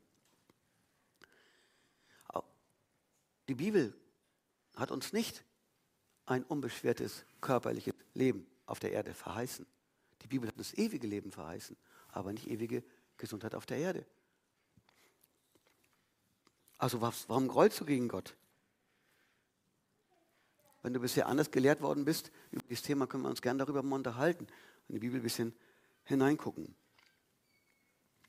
Die 3.48 3.54
Bibel 3.54 3.94
hat 4.74 4.90
uns 4.90 5.14
nicht 5.14 5.45
ein 6.26 6.42
unbeschwertes 6.44 7.24
körperliches 7.40 7.94
Leben 8.14 8.46
auf 8.66 8.80
der 8.80 8.92
Erde 8.92 9.14
verheißen. 9.14 9.66
Die 10.22 10.26
Bibel 10.26 10.48
hat 10.48 10.58
uns 10.58 10.74
ewige 10.74 11.06
Leben 11.06 11.30
verheißen, 11.30 11.76
aber 12.08 12.32
nicht 12.32 12.48
ewige 12.48 12.82
Gesundheit 13.16 13.54
auf 13.54 13.66
der 13.66 13.78
Erde. 13.78 14.06
Also 16.78 17.00
was, 17.00 17.28
warum 17.28 17.48
grollst 17.48 17.80
du 17.80 17.84
gegen 17.84 18.08
Gott? 18.08 18.36
Wenn 20.82 20.92
du 20.92 21.00
bisher 21.00 21.26
anders 21.26 21.50
gelehrt 21.50 21.80
worden 21.80 22.04
bist, 22.04 22.30
über 22.50 22.62
dieses 22.68 22.82
Thema 22.82 23.06
können 23.06 23.22
wir 23.22 23.30
uns 23.30 23.42
gerne 23.42 23.58
darüber 23.58 23.82
mal 23.82 23.96
unterhalten, 23.96 24.46
in 24.88 24.94
die 24.94 25.00
Bibel 25.00 25.20
ein 25.20 25.22
bisschen 25.22 25.54
hineingucken. 26.04 26.74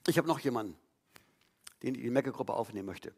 Ich 0.07 0.17
habe 0.17 0.27
noch 0.27 0.39
jemanden, 0.39 0.77
den 1.83 1.93
ich 1.93 1.99
in 1.99 2.05
die 2.05 2.11
Meckergruppe 2.11 2.53
aufnehmen 2.53 2.85
möchte. 2.87 3.13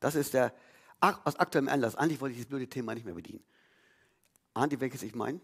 Das 0.00 0.14
ist 0.14 0.34
der 0.34 0.54
aus 1.00 1.36
aktuellem 1.36 1.68
Anlass. 1.68 1.94
Eigentlich 1.94 2.20
wollte 2.20 2.32
ich 2.32 2.40
das 2.40 2.48
blöde 2.48 2.68
Thema 2.68 2.94
nicht 2.94 3.04
mehr 3.04 3.14
bedienen. 3.14 3.44
Ahnt 4.56 4.72
ihr, 4.72 4.80
welches 4.80 5.02
ich 5.02 5.14
meine? 5.14 5.38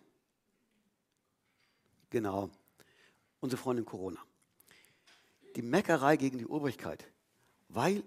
Genau. 2.09 2.48
Unsere 3.40 3.61
Freundin 3.61 3.85
Corona. 3.85 4.18
Die 5.55 5.61
Meckerei 5.61 6.16
gegen 6.16 6.38
die 6.38 6.46
Obrigkeit, 6.46 7.05
weil 7.68 8.03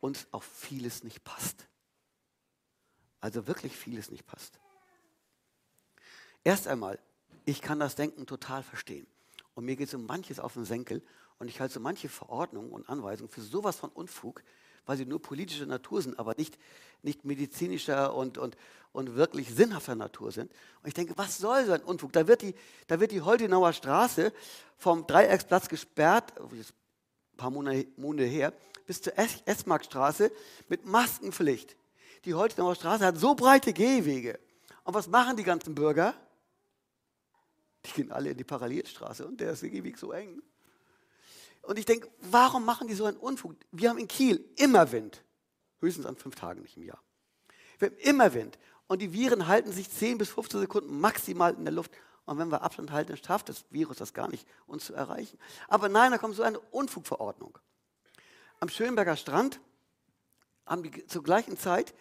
uns 0.00 0.26
auch 0.30 0.42
vieles 0.42 1.04
nicht 1.04 1.22
passt. 1.22 1.68
Also 3.20 3.46
wirklich 3.46 3.76
vieles 3.76 4.10
nicht 4.10 4.26
passt. 4.26 4.58
Erst 6.44 6.66
einmal, 6.66 6.98
ich 7.44 7.60
kann 7.60 7.78
das 7.78 7.94
Denken 7.94 8.26
total 8.26 8.62
verstehen. 8.62 9.06
Und 9.54 9.66
mir 9.66 9.76
geht 9.76 9.92
um 9.92 10.06
manches 10.06 10.40
auf 10.40 10.54
den 10.54 10.64
Senkel. 10.64 11.02
Und 11.38 11.48
ich 11.48 11.60
halte 11.60 11.74
so 11.74 11.80
manche 11.80 12.08
Verordnungen 12.08 12.70
und 12.70 12.88
Anweisungen 12.88 13.28
für 13.28 13.42
sowas 13.42 13.76
von 13.76 13.90
Unfug, 13.90 14.42
weil 14.86 14.96
sie 14.96 15.04
nur 15.04 15.20
politischer 15.20 15.66
Natur 15.66 16.00
sind, 16.00 16.18
aber 16.18 16.34
nicht, 16.36 16.58
nicht 17.02 17.24
medizinischer 17.24 18.14
und, 18.14 18.38
und, 18.38 18.56
und 18.92 19.16
wirklich 19.16 19.52
sinnhafter 19.54 19.94
Natur 19.94 20.32
sind. 20.32 20.50
Und 20.82 20.88
ich 20.88 20.94
denke, 20.94 21.12
was 21.16 21.38
soll 21.38 21.66
so 21.66 21.72
ein 21.72 21.82
Unfug? 21.82 22.12
Da 22.12 22.26
wird 22.26 22.42
die, 22.42 22.54
da 22.86 22.98
wird 23.00 23.10
die 23.10 23.20
Holtenauer 23.20 23.72
Straße 23.72 24.32
vom 24.76 25.06
Dreiecksplatz 25.06 25.68
gesperrt, 25.68 26.32
ein 26.40 26.64
paar 27.36 27.50
Monate, 27.50 28.24
her, 28.24 28.52
bis 28.86 29.02
zur 29.02 29.12
S-Marktstraße 29.18 30.30
mit 30.68 30.86
Maskenpflicht. 30.86 31.76
Die 32.24 32.34
Holtenauer 32.34 32.76
Straße 32.76 33.04
hat 33.04 33.18
so 33.18 33.34
breite 33.34 33.72
Gehwege. 33.72 34.38
Und 34.84 34.94
was 34.94 35.08
machen 35.08 35.36
die 35.36 35.42
ganzen 35.42 35.74
Bürger? 35.74 36.14
Die 37.84 37.92
gehen 37.92 38.12
alle 38.12 38.30
in 38.30 38.36
die 38.36 38.44
Parallelstraße 38.44 39.26
und 39.26 39.40
der 39.40 39.52
ist 39.52 39.62
Gehweg 39.62 39.98
so 39.98 40.12
eng. 40.12 40.42
Und 41.66 41.78
ich 41.78 41.84
denke, 41.84 42.08
warum 42.20 42.64
machen 42.64 42.86
die 42.86 42.94
so 42.94 43.04
einen 43.04 43.16
Unfug? 43.16 43.56
Wir 43.72 43.90
haben 43.90 43.98
in 43.98 44.06
Kiel 44.08 44.48
immer 44.56 44.92
Wind. 44.92 45.24
Höchstens 45.80 46.06
an 46.06 46.16
fünf 46.16 46.36
Tagen 46.36 46.62
nicht 46.62 46.76
im 46.76 46.84
Jahr. 46.84 47.02
Wir 47.78 47.88
haben 47.88 47.96
immer 47.98 48.34
Wind. 48.34 48.58
Und 48.86 49.02
die 49.02 49.12
Viren 49.12 49.48
halten 49.48 49.72
sich 49.72 49.90
10 49.90 50.18
bis 50.18 50.30
15 50.30 50.60
Sekunden 50.60 51.00
maximal 51.00 51.54
in 51.54 51.64
der 51.64 51.74
Luft. 51.74 51.90
Und 52.24 52.38
wenn 52.38 52.48
wir 52.50 52.62
Abstand 52.62 52.92
halten, 52.92 53.12
dann 53.12 53.22
schafft 53.22 53.48
das 53.48 53.64
Virus 53.70 53.98
das 53.98 54.14
gar 54.14 54.28
nicht, 54.28 54.46
uns 54.66 54.86
zu 54.86 54.94
erreichen. 54.94 55.38
Aber 55.68 55.88
nein, 55.88 56.12
da 56.12 56.18
kommt 56.18 56.36
so 56.36 56.42
eine 56.42 56.58
Unfugverordnung. 56.58 57.58
Am 58.60 58.68
Schönberger 58.68 59.16
Strand 59.16 59.60
haben 60.66 60.84
die 60.84 61.06
zur 61.06 61.22
gleichen 61.22 61.58
Zeit 61.58 61.94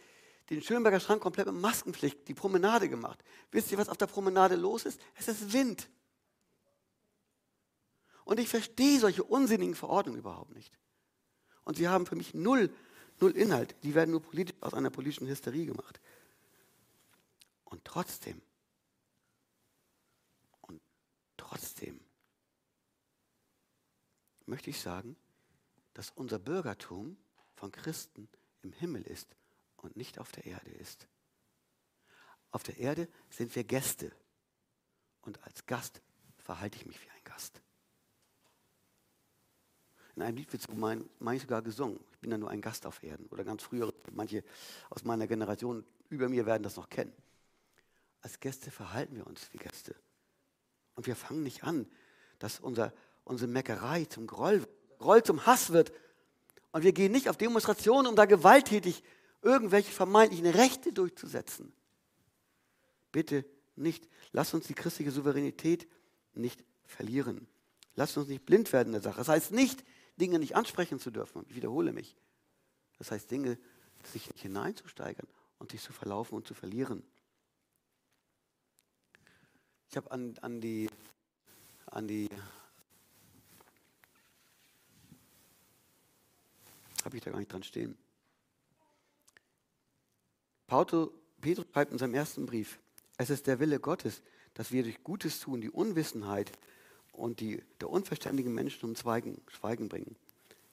den 0.52 0.62
Schönberger 0.62 1.00
Strand 1.00 1.22
komplett 1.22 1.48
mit 1.48 1.56
Maskenpflicht, 1.56 2.28
die 2.28 2.36
Promenade 2.36 2.88
gemacht. 2.88 3.24
Wisst 3.52 3.72
ihr, 3.72 3.80
was 3.80 3.90
auf 3.90 3.98
der 3.98 4.08
Promenade 4.08 4.56
los 4.56 4.86
ist? 4.86 5.00
Es 5.16 5.28
ist 5.28 5.54
Wind. 5.54 5.90
Und 8.26 8.40
ich 8.40 8.50
verstehe 8.50 9.00
solche 9.00 9.24
unsinnigen 9.24 9.76
Verordnungen 9.76 10.20
überhaupt 10.20 10.54
nicht. 10.54 10.78
Und 11.64 11.78
sie 11.78 11.88
haben 11.88 12.06
für 12.06 12.16
mich 12.16 12.34
null, 12.34 12.74
null 13.22 13.32
Inhalt. 13.32 13.76
Die 13.84 13.96
werden 13.96 14.12
nur 14.12 14.22
politisch, 14.22 14.56
aus 14.62 14.74
einer 14.74 14.90
politischen 14.90 15.28
Hysterie 15.28 15.66
gemacht. 15.66 16.02
Und 17.64 17.86
trotzdem, 17.86 18.42
und 20.62 20.82
trotzdem 21.38 22.00
möchte 24.48 24.72
ich 24.72 24.82
sagen, 24.82 25.16
dass 25.94 26.10
unser 26.10 26.40
Bürgertum 26.40 27.18
von 27.54 27.72
Christen 27.72 28.28
im 28.64 28.74
Himmel 28.74 29.04
ist 29.04 29.36
und 29.78 29.96
nicht 29.96 30.20
auf 30.20 30.32
der 30.32 30.46
Erde 30.46 30.72
ist. 30.72 31.08
Auf 32.52 32.64
der 32.64 32.78
Erde 32.78 33.08
sind 33.30 33.56
wir 33.56 33.64
Gäste 33.64 34.12
und 35.22 35.42
als 35.44 35.66
Gast 35.66 36.02
verhalte 36.38 36.78
ich 36.78 36.86
mich 36.86 37.02
wie 37.02 37.10
ein 37.10 37.24
Gast. 37.24 37.62
In 40.16 40.22
einem 40.22 40.38
Lied 40.38 40.52
wird 40.54 40.62
so 40.62 40.74
mein, 40.74 41.10
mein 41.20 41.40
sogar 41.40 41.62
gesungen. 41.62 42.00
Ich 42.14 42.20
bin 42.20 42.32
ja 42.32 42.38
nur 42.38 42.50
ein 42.50 42.62
Gast 42.62 42.86
auf 42.86 43.04
Erden. 43.04 43.28
Oder 43.28 43.44
ganz 43.44 43.64
früher, 43.64 43.94
manche 44.14 44.44
aus 44.90 45.04
meiner 45.04 45.28
Generation 45.28 45.84
über 46.10 46.30
mir 46.30 46.46
werden 46.46 46.64
das 46.64 46.78
noch 46.78 46.90
kennen. 46.90 47.14
Als 48.22 48.40
Gäste 48.40 48.72
verhalten 48.72 49.16
wir 49.16 49.28
uns 49.28 49.50
wie 49.52 49.58
Gäste. 49.58 49.96
Und 50.96 51.06
wir 51.08 51.16
fangen 51.16 51.44
nicht 51.44 51.64
an, 51.64 51.86
dass 52.40 52.60
unser, 52.60 52.94
unsere 53.26 53.50
Meckerei 53.50 54.06
zum 54.06 54.26
Groll, 54.26 54.66
Groll 55.00 55.22
zum 55.24 55.46
Hass 55.46 55.74
wird. 55.74 55.92
Und 56.72 56.84
wir 56.84 56.94
gehen 56.94 57.12
nicht 57.12 57.30
auf 57.30 57.38
Demonstrationen, 57.38 58.08
um 58.08 58.16
da 58.16 58.26
gewalttätig 58.26 59.04
irgendwelche 59.42 59.92
vermeintlichen 59.92 60.48
Rechte 60.48 60.94
durchzusetzen. 60.94 61.74
Bitte 63.12 63.46
nicht. 63.76 64.08
Lass 64.32 64.54
uns 64.54 64.68
die 64.68 64.74
christliche 64.74 65.12
Souveränität 65.12 65.88
nicht 66.34 66.64
verlieren. 66.86 67.48
Lass 67.96 68.16
uns 68.18 68.28
nicht 68.28 68.46
blind 68.46 68.72
werden 68.74 68.88
in 68.88 68.94
der 68.94 69.02
Sache. 69.02 69.18
Das 69.18 69.28
heißt 69.28 69.52
nicht, 69.52 69.84
Dinge 70.18 70.40
nicht 70.40 70.56
ansprechen 70.56 71.00
zu 71.00 71.12
dürfen. 71.12 71.46
Ich 71.50 71.56
wiederhole 71.56 71.92
mich. 71.94 72.16
Das 72.98 73.12
heißt, 73.12 73.30
Dinge 73.30 73.58
sich 74.04 74.30
nicht 74.30 74.42
hineinzusteigern 74.42 75.28
und 75.60 75.72
sich 75.72 75.82
zu 75.82 75.94
verlaufen 75.94 76.36
und 76.36 76.48
zu 76.48 76.54
verlieren. 76.54 77.04
Ich 79.90 79.98
habe 79.98 80.12
an, 80.12 80.38
an 80.42 80.62
die, 80.62 80.90
an 81.88 82.08
die 82.08 82.30
habe 87.04 87.18
ich 87.18 87.24
da 87.24 87.32
gar 87.32 87.40
nicht 87.40 87.52
dran 87.52 87.64
stehen. 87.64 87.98
Petrus 90.68 91.12
schreibt 91.72 91.92
in 91.92 92.00
seinem 92.00 92.16
ersten 92.16 92.46
Brief, 92.46 92.80
es 93.18 93.30
ist 93.30 93.48
der 93.48 93.60
Wille 93.60 93.80
Gottes, 93.80 94.24
dass 94.56 94.72
wir 94.72 94.84
durch 94.84 95.04
Gutes 95.04 95.40
tun 95.40 95.62
die 95.62 95.70
Unwissenheit 95.70 96.52
und 97.18 97.40
die, 97.40 97.62
der 97.82 97.90
unverständigen 97.90 98.54
Menschen 98.54 98.80
zum 98.80 98.96
Schweigen, 98.96 99.42
Schweigen 99.48 99.90
bringen. 99.90 100.16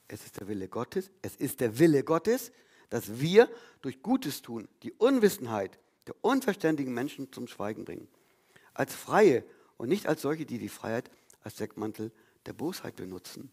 Es 0.07 0.25
ist 0.25 0.39
der 0.39 0.47
Wille 0.47 0.67
Gottes, 0.67 1.09
es 1.21 1.35
ist 1.35 1.59
der 1.59 1.79
Wille 1.79 2.03
Gottes, 2.03 2.51
dass 2.89 3.19
wir 3.19 3.49
durch 3.81 4.01
Gutes 4.01 4.41
tun 4.41 4.67
die 4.83 4.91
Unwissenheit 4.93 5.79
der 6.07 6.15
unverständigen 6.21 6.93
Menschen 6.93 7.31
zum 7.31 7.47
Schweigen 7.47 7.85
bringen. 7.85 8.07
Als 8.73 8.93
Freie 8.93 9.43
und 9.77 9.89
nicht 9.89 10.07
als 10.07 10.21
solche, 10.21 10.45
die 10.45 10.57
die 10.57 10.69
Freiheit 10.69 11.09
als 11.41 11.55
Deckmantel 11.55 12.11
der 12.45 12.53
Bosheit 12.53 12.95
benutzen. 12.95 13.51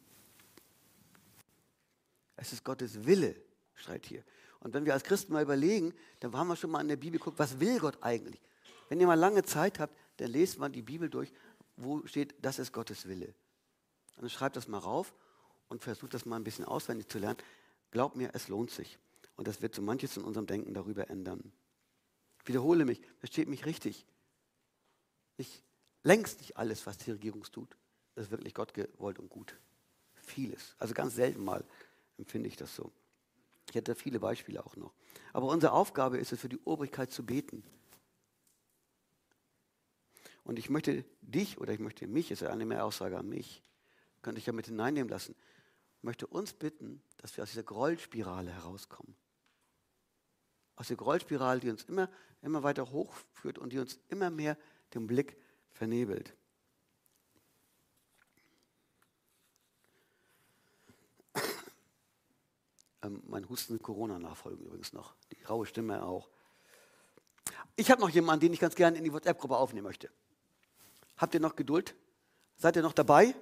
Es 2.37 2.53
ist 2.53 2.65
Gottes 2.65 3.07
Wille, 3.07 3.37
schreit 3.75 4.07
hier. 4.07 4.25
Und 4.61 4.75
wenn 4.75 4.85
wir 4.85 4.93
als 4.93 5.05
Christen 5.05 5.33
mal 5.33 5.43
überlegen, 5.43 5.95
dann 6.21 6.33
haben 6.33 6.49
wir 6.49 6.57
schon 6.57 6.71
mal 6.71 6.81
in 6.81 6.89
der 6.89 6.97
Bibel 6.97 7.19
geguckt, 7.19 7.39
was 7.39 7.61
will 7.61 7.79
Gott 7.79 7.99
eigentlich? 8.03 8.41
Wenn 8.89 9.01
ihr 9.01 9.07
mal 9.07 9.15
lange 9.15 9.43
Zeit 9.43 9.79
habt, 9.79 9.97
dann 10.17 10.31
lest 10.31 10.59
mal 10.59 10.69
die 10.69 10.83
Bibel 10.83 11.09
durch, 11.09 11.33
wo 11.83 12.07
steht, 12.07 12.35
das 12.43 12.59
ist 12.59 12.73
Gottes 12.73 13.07
Wille. 13.09 13.35
Dann 14.17 14.29
schreibt 14.29 14.57
das 14.57 14.69
mal 14.69 14.79
rauf 14.79 15.15
und 15.69 15.83
versucht 15.83 16.15
das 16.15 16.27
mal 16.27 16.37
ein 16.37 16.45
bisschen 16.45 16.65
auswendig 16.65 17.09
zu 17.09 17.19
lernen. 17.19 17.39
Glaubt 17.91 18.17
mir, 18.17 18.31
es 18.35 18.49
lohnt 18.49 18.71
sich. 18.71 18.99
Und 19.37 19.49
das 19.49 19.63
wird 19.63 19.75
so 19.75 19.83
manches 19.83 20.17
in 20.17 20.25
unserem 20.25 20.47
Denken 20.47 20.75
darüber 20.75 21.09
ändern. 21.09 21.53
Wiederhole 22.45 22.85
mich, 22.85 23.01
versteht 23.19 23.49
mich 23.49 23.65
richtig. 23.65 24.07
Nicht, 25.39 25.63
längst 26.03 26.41
nicht 26.41 26.57
alles, 26.57 26.87
was 26.87 26.99
die 26.99 27.13
Regierung 27.13 27.43
tut, 27.45 27.77
ist 28.17 28.31
wirklich 28.31 28.55
Gott 28.55 28.75
gewollt 28.75 29.19
und 29.19 29.31
gut. 29.31 29.57
Vieles. 30.15 30.75
Also 30.79 30.93
ganz 30.95 31.15
selten 31.15 31.43
mal 31.43 31.65
empfinde 32.19 32.49
ich 32.49 32.57
das 32.57 32.75
so. 32.77 32.93
Ich 33.69 33.75
hätte 33.75 33.95
viele 33.95 34.21
Beispiele 34.21 34.65
auch 34.65 34.77
noch. 34.77 34.93
Aber 35.33 35.47
unsere 35.47 35.73
Aufgabe 35.73 36.19
ist 36.19 36.33
es, 36.33 36.41
für 36.41 36.49
die 36.49 36.59
Obrigkeit 36.65 37.11
zu 37.11 37.25
beten. 37.25 37.63
Und 40.51 40.59
ich 40.59 40.69
möchte 40.69 41.05
dich 41.21 41.59
oder 41.59 41.73
ich 41.73 41.79
möchte 41.79 42.09
mich, 42.09 42.33
ist 42.33 42.43
ja 42.43 42.51
eine 42.51 42.67
mehr 42.67 42.85
Aussage 42.85 43.17
an 43.17 43.29
mich, 43.29 43.63
könnte 44.21 44.41
ich 44.41 44.47
ja 44.47 44.53
mit 44.53 44.67
hineinnehmen 44.67 45.09
lassen, 45.09 45.37
möchte 46.03 46.27
uns 46.27 46.55
bitten, 46.55 47.05
dass 47.19 47.37
wir 47.37 47.45
aus 47.45 47.51
dieser 47.51 47.63
Grollspirale 47.63 48.51
herauskommen. 48.51 49.15
Aus 50.75 50.89
der 50.89 50.97
Grollspirale, 50.97 51.61
die 51.61 51.71
uns 51.71 51.85
immer, 51.85 52.11
immer 52.43 52.65
weiter 52.65 52.91
hochführt 52.91 53.59
und 53.59 53.73
die 53.73 53.79
uns 53.79 54.01
immer 54.09 54.29
mehr 54.29 54.59
den 54.93 55.07
Blick 55.07 55.37
vernebelt. 55.71 56.35
Ähm, 63.03 63.23
mein 63.29 63.49
Husten 63.49 63.81
Corona-Nachfolgen 63.81 64.67
übrigens 64.67 64.93
noch. 64.93 65.15
Die 65.33 65.43
raue 65.45 65.65
Stimme 65.65 66.03
auch. 66.03 66.29
Ich 67.77 67.91
habe 67.91 68.03
noch 68.03 68.11
jemanden, 68.11 68.41
den 68.41 68.53
ich 68.53 68.61
ganz 68.61 68.75
gerne 68.75 68.99
in 68.99 69.05
die 69.05 69.13
WhatsApp-Gruppe 69.13 69.57
aufnehmen 69.57 69.87
möchte. 69.87 70.11
Habt 71.21 71.35
ihr 71.35 71.41
noch 71.41 71.55
Geduld? 71.55 71.95
Seid 72.57 72.77
ihr 72.77 72.83
noch 72.83 72.95
dabei? 72.95 73.35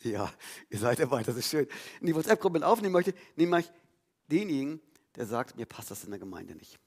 Ja, 0.00 0.32
ihr 0.70 0.78
seid 0.80 0.98
dabei, 0.98 1.22
das 1.22 1.36
ist 1.36 1.48
schön. 1.48 1.68
In 2.00 2.08
die 2.08 2.14
WhatsApp-Gruppe 2.16 2.66
aufnehmen 2.66 2.92
möchte, 2.92 3.14
nehme 3.36 3.60
ich 3.60 3.70
denjenigen, 4.26 4.80
der 5.14 5.24
sagt, 5.24 5.56
mir 5.56 5.66
passt 5.66 5.92
das 5.92 6.02
in 6.02 6.10
der 6.10 6.18
Gemeinde 6.18 6.56
nicht. 6.56 6.80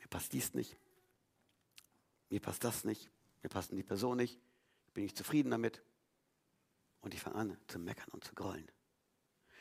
Mir 0.00 0.08
passt 0.10 0.34
dies 0.34 0.52
nicht. 0.52 0.76
Mir 2.28 2.40
passt 2.40 2.62
das 2.62 2.84
nicht. 2.84 3.10
Mir 3.42 3.48
passt 3.48 3.72
die 3.72 3.82
Person 3.82 4.18
nicht. 4.18 4.38
Bin 4.92 5.04
ich 5.04 5.16
zufrieden 5.16 5.50
damit. 5.50 5.82
Und 7.00 7.14
ich 7.14 7.20
fange 7.20 7.36
an 7.36 7.56
zu 7.68 7.78
meckern 7.78 8.10
und 8.10 8.22
zu 8.22 8.34
grollen. 8.34 8.70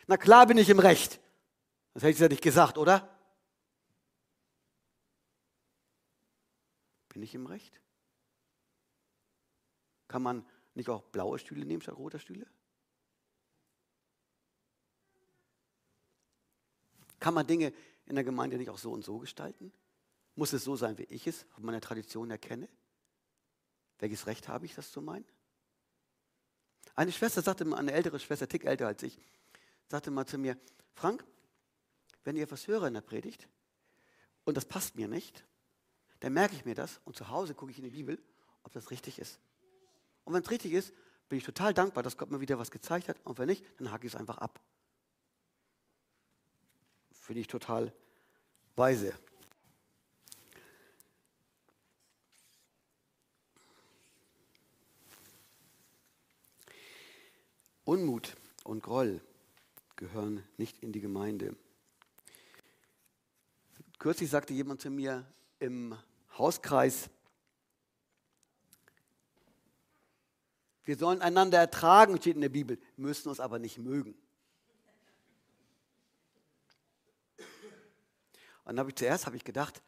Na 0.07 0.17
klar 0.17 0.47
bin 0.47 0.57
ich 0.57 0.69
im 0.69 0.79
Recht. 0.79 1.21
Das 1.93 2.03
hätte 2.03 2.11
ich 2.11 2.19
ja 2.19 2.27
nicht 2.27 2.43
gesagt, 2.43 2.77
oder? 2.77 3.14
Bin 7.15 7.23
ich 7.23 7.33
im 7.33 7.45
Recht? 7.45 7.79
Kann 10.09 10.21
man 10.21 10.45
nicht 10.73 10.89
auch 10.89 11.01
blaue 11.01 11.39
Stühle 11.39 11.63
nehmen 11.63 11.81
statt 11.81 11.95
roter 11.95 12.19
Stühle? 12.19 12.45
Kann 17.21 17.33
man 17.33 17.47
Dinge 17.47 17.71
in 18.05 18.15
der 18.15 18.25
Gemeinde 18.25 18.57
nicht 18.57 18.69
auch 18.69 18.77
so 18.77 18.91
und 18.91 19.05
so 19.05 19.17
gestalten? 19.19 19.71
Muss 20.35 20.51
es 20.51 20.65
so 20.65 20.75
sein, 20.75 20.97
wie 20.97 21.03
ich 21.03 21.25
es 21.25 21.43
von 21.51 21.63
meiner 21.63 21.79
Tradition 21.79 22.29
erkenne? 22.29 22.67
Welches 23.99 24.27
Recht 24.27 24.49
habe 24.49 24.65
ich, 24.65 24.75
das 24.75 24.91
zu 24.91 25.01
meinen? 25.01 25.25
Eine 26.95 27.13
Schwester 27.13 27.41
sagte 27.41 27.63
mal, 27.63 27.77
eine 27.77 27.93
ältere 27.93 28.19
Schwester, 28.19 28.49
tick 28.49 28.65
älter 28.65 28.87
als 28.87 29.01
ich, 29.03 29.17
sagte 29.87 30.11
mal 30.11 30.25
zu 30.25 30.37
mir, 30.37 30.59
Frank, 30.95 31.23
wenn 32.25 32.35
ihr 32.35 32.43
etwas 32.43 32.67
höre 32.67 32.87
in 32.87 32.93
der 32.93 32.99
Predigt 32.99 33.47
und 34.43 34.57
das 34.57 34.65
passt 34.65 34.97
mir 34.97 35.07
nicht, 35.07 35.45
dann 36.25 36.33
merke 36.33 36.55
ich 36.55 36.65
mir 36.65 36.73
das 36.73 36.99
und 37.05 37.15
zu 37.15 37.29
Hause 37.29 37.53
gucke 37.53 37.71
ich 37.71 37.77
in 37.77 37.83
die 37.83 37.91
Bibel, 37.91 38.17
ob 38.63 38.73
das 38.73 38.89
richtig 38.89 39.19
ist. 39.19 39.37
Und 40.23 40.33
wenn 40.33 40.41
es 40.41 40.49
richtig 40.49 40.71
ist, 40.71 40.91
bin 41.29 41.37
ich 41.37 41.43
total 41.43 41.71
dankbar, 41.71 42.01
dass 42.01 42.17
Gott 42.17 42.31
mir 42.31 42.41
wieder 42.41 42.57
was 42.57 42.71
gezeigt 42.71 43.09
hat. 43.09 43.17
Und 43.25 43.37
wenn 43.37 43.45
nicht, 43.45 43.63
dann 43.77 43.91
hake 43.91 44.07
ich 44.07 44.13
es 44.13 44.19
einfach 44.19 44.39
ab. 44.39 44.59
Finde 47.11 47.41
ich 47.41 47.47
total 47.47 47.93
weise. 48.75 49.13
Unmut 57.83 58.35
und 58.63 58.81
Groll 58.81 59.21
gehören 59.95 60.43
nicht 60.57 60.81
in 60.81 60.91
die 60.91 61.01
Gemeinde. 61.01 61.55
Kürzlich 63.99 64.31
sagte 64.31 64.55
jemand 64.55 64.81
zu 64.81 64.89
mir 64.89 65.23
im 65.59 65.95
Hauskreis, 66.37 67.09
wir 70.83 70.97
sollen 70.97 71.21
einander 71.21 71.57
ertragen, 71.57 72.17
steht 72.17 72.35
in 72.35 72.41
der 72.41 72.49
Bibel, 72.49 72.77
müssen 72.95 73.29
uns 73.29 73.39
aber 73.39 73.57
nicht 73.59 73.77
mögen. 73.79 74.15
Und 78.65 78.71
dann 78.71 78.79
habe 78.79 78.89
ich 78.89 78.95
zuerst 78.95 79.25
habe 79.25 79.35
ich 79.35 79.43
gedacht, 79.43 79.81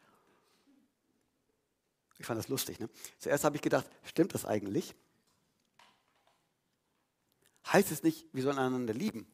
ich 2.18 2.26
fand 2.26 2.38
das 2.38 2.48
lustig, 2.48 2.80
ne? 2.80 2.88
Zuerst 3.18 3.44
habe 3.44 3.56
ich 3.56 3.62
gedacht, 3.62 3.88
stimmt 4.04 4.34
das 4.34 4.44
eigentlich? 4.44 4.94
Heißt 7.72 7.92
es 7.92 8.02
nicht, 8.02 8.26
wir 8.32 8.42
sollen 8.42 8.58
einander 8.58 8.94
lieben? 8.94 9.26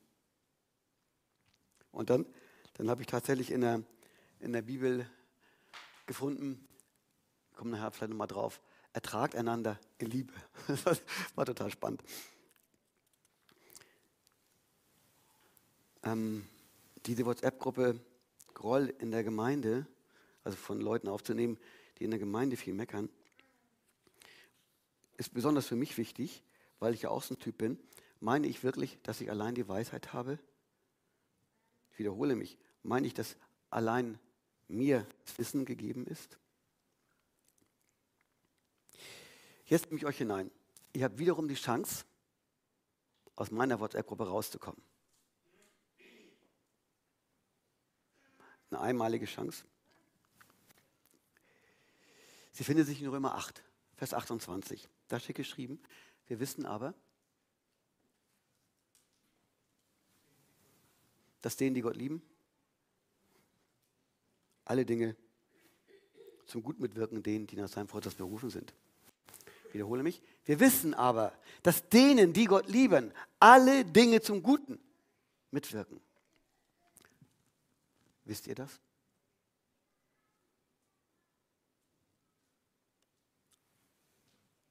Und 1.93 2.11
dann, 2.11 2.27
dann 2.75 2.91
habe 2.91 3.03
ich 3.03 3.07
tatsächlich 3.07 3.51
in 3.51 3.63
der, 3.63 3.83
in 4.41 4.53
der 4.53 4.63
Bibel 4.63 5.09
gefunden, 6.07 6.69
ich 7.55 7.59
komme 7.59 7.71
nachher 7.71 7.93
vielleicht 7.93 8.11
nochmal 8.11 8.27
drauf, 8.27 8.61
ertragt 8.93 9.37
einander 9.37 9.79
in 9.99 10.09
Liebe. 10.09 10.33
Das 10.85 11.01
war 11.37 11.47
total 11.47 11.71
spannend. 11.71 12.03
Ähm, 16.03 16.45
diese 17.07 17.25
WhatsApp-Gruppe 17.25 18.01
Groll 18.55 18.93
in 18.99 19.13
der 19.13 19.23
Gemeinde, 19.23 19.87
also 20.43 20.57
von 20.57 20.81
Leuten 20.81 21.07
aufzunehmen, 21.07 21.57
die 21.99 22.05
in 22.05 22.11
der 22.11 22.19
Gemeinde 22.19 22.57
viel 22.57 22.75
meckern, 22.75 23.09
ist 25.17 25.33
besonders 25.33 25.67
für 25.67 25.77
mich 25.77 25.97
wichtig, 25.97 26.43
weil 26.81 26.93
ich 26.93 27.03
ja 27.03 27.11
auch 27.11 27.23
so 27.23 27.35
ein 27.35 27.39
Typ 27.39 27.57
bin. 27.57 27.79
Meine 28.19 28.49
ich 28.49 28.65
wirklich, 28.65 28.99
dass 29.05 29.21
ich 29.21 29.31
allein 29.31 29.55
die 29.55 29.69
Weisheit 29.69 30.13
habe? 30.13 30.41
Ich 31.93 32.01
wiederhole 32.01 32.35
mich. 32.35 32.59
Meine 32.83 33.07
ich, 33.07 33.15
dass 33.15 33.37
allein 33.71 34.19
mir 34.67 35.07
das 35.25 35.39
Wissen 35.39 35.65
gegeben 35.65 36.05
ist? 36.09 36.37
Jetzt 39.67 39.87
nehme 39.87 39.99
ich 39.99 40.07
euch 40.07 40.19
hinein. 40.19 40.51
Ich 40.93 41.03
habe 41.03 41.19
wiederum 41.19 41.49
die 41.49 41.55
Chance, 41.55 42.05
aus 43.37 43.51
meiner 43.51 43.81
WhatsApp-Gruppe 43.81 44.29
rauszukommen. 44.29 44.81
Eine 48.71 48.81
einmalige 48.81 49.27
Chance. 49.27 49.65
Sie 52.53 52.65
findet 52.65 52.87
sich 52.87 53.01
in 53.03 53.09
Römer 53.09 53.35
8, 53.35 53.65
Vers 53.97 54.15
28. 54.15 54.89
Da 55.09 55.19
steht 55.19 55.37
geschrieben, 55.37 55.81
wir 56.27 56.39
wissen 56.39 56.67
aber, 56.67 56.95
dass 61.41 61.57
denen, 61.57 61.75
die 61.75 61.83
Gott 61.83 61.97
lieben, 61.97 62.23
alle 64.65 64.87
Dinge 64.87 65.17
zum 66.47 66.63
Gut 66.63 66.79
mitwirken, 66.79 67.23
denen, 67.23 67.47
die 67.47 67.57
nach 67.57 67.69
seinem 67.69 67.89
Vorsatz 67.89 68.15
berufen 68.15 68.51
sind. 68.51 68.73
Wiederhole 69.75 70.05
mich. 70.05 70.23
Wir 70.45 70.61
wissen 70.61 70.95
aber, 70.95 71.33
dass 71.65 71.89
denen, 71.89 72.33
die 72.33 72.45
Gott 72.45 72.69
lieben, 72.69 73.13
alle 73.41 73.85
Dinge 73.85 74.21
zum 74.21 74.41
Guten 74.41 74.79
mitwirken. 75.51 76.01
Wisst 78.25 78.47
ihr 78.47 78.55
das? 78.55 78.71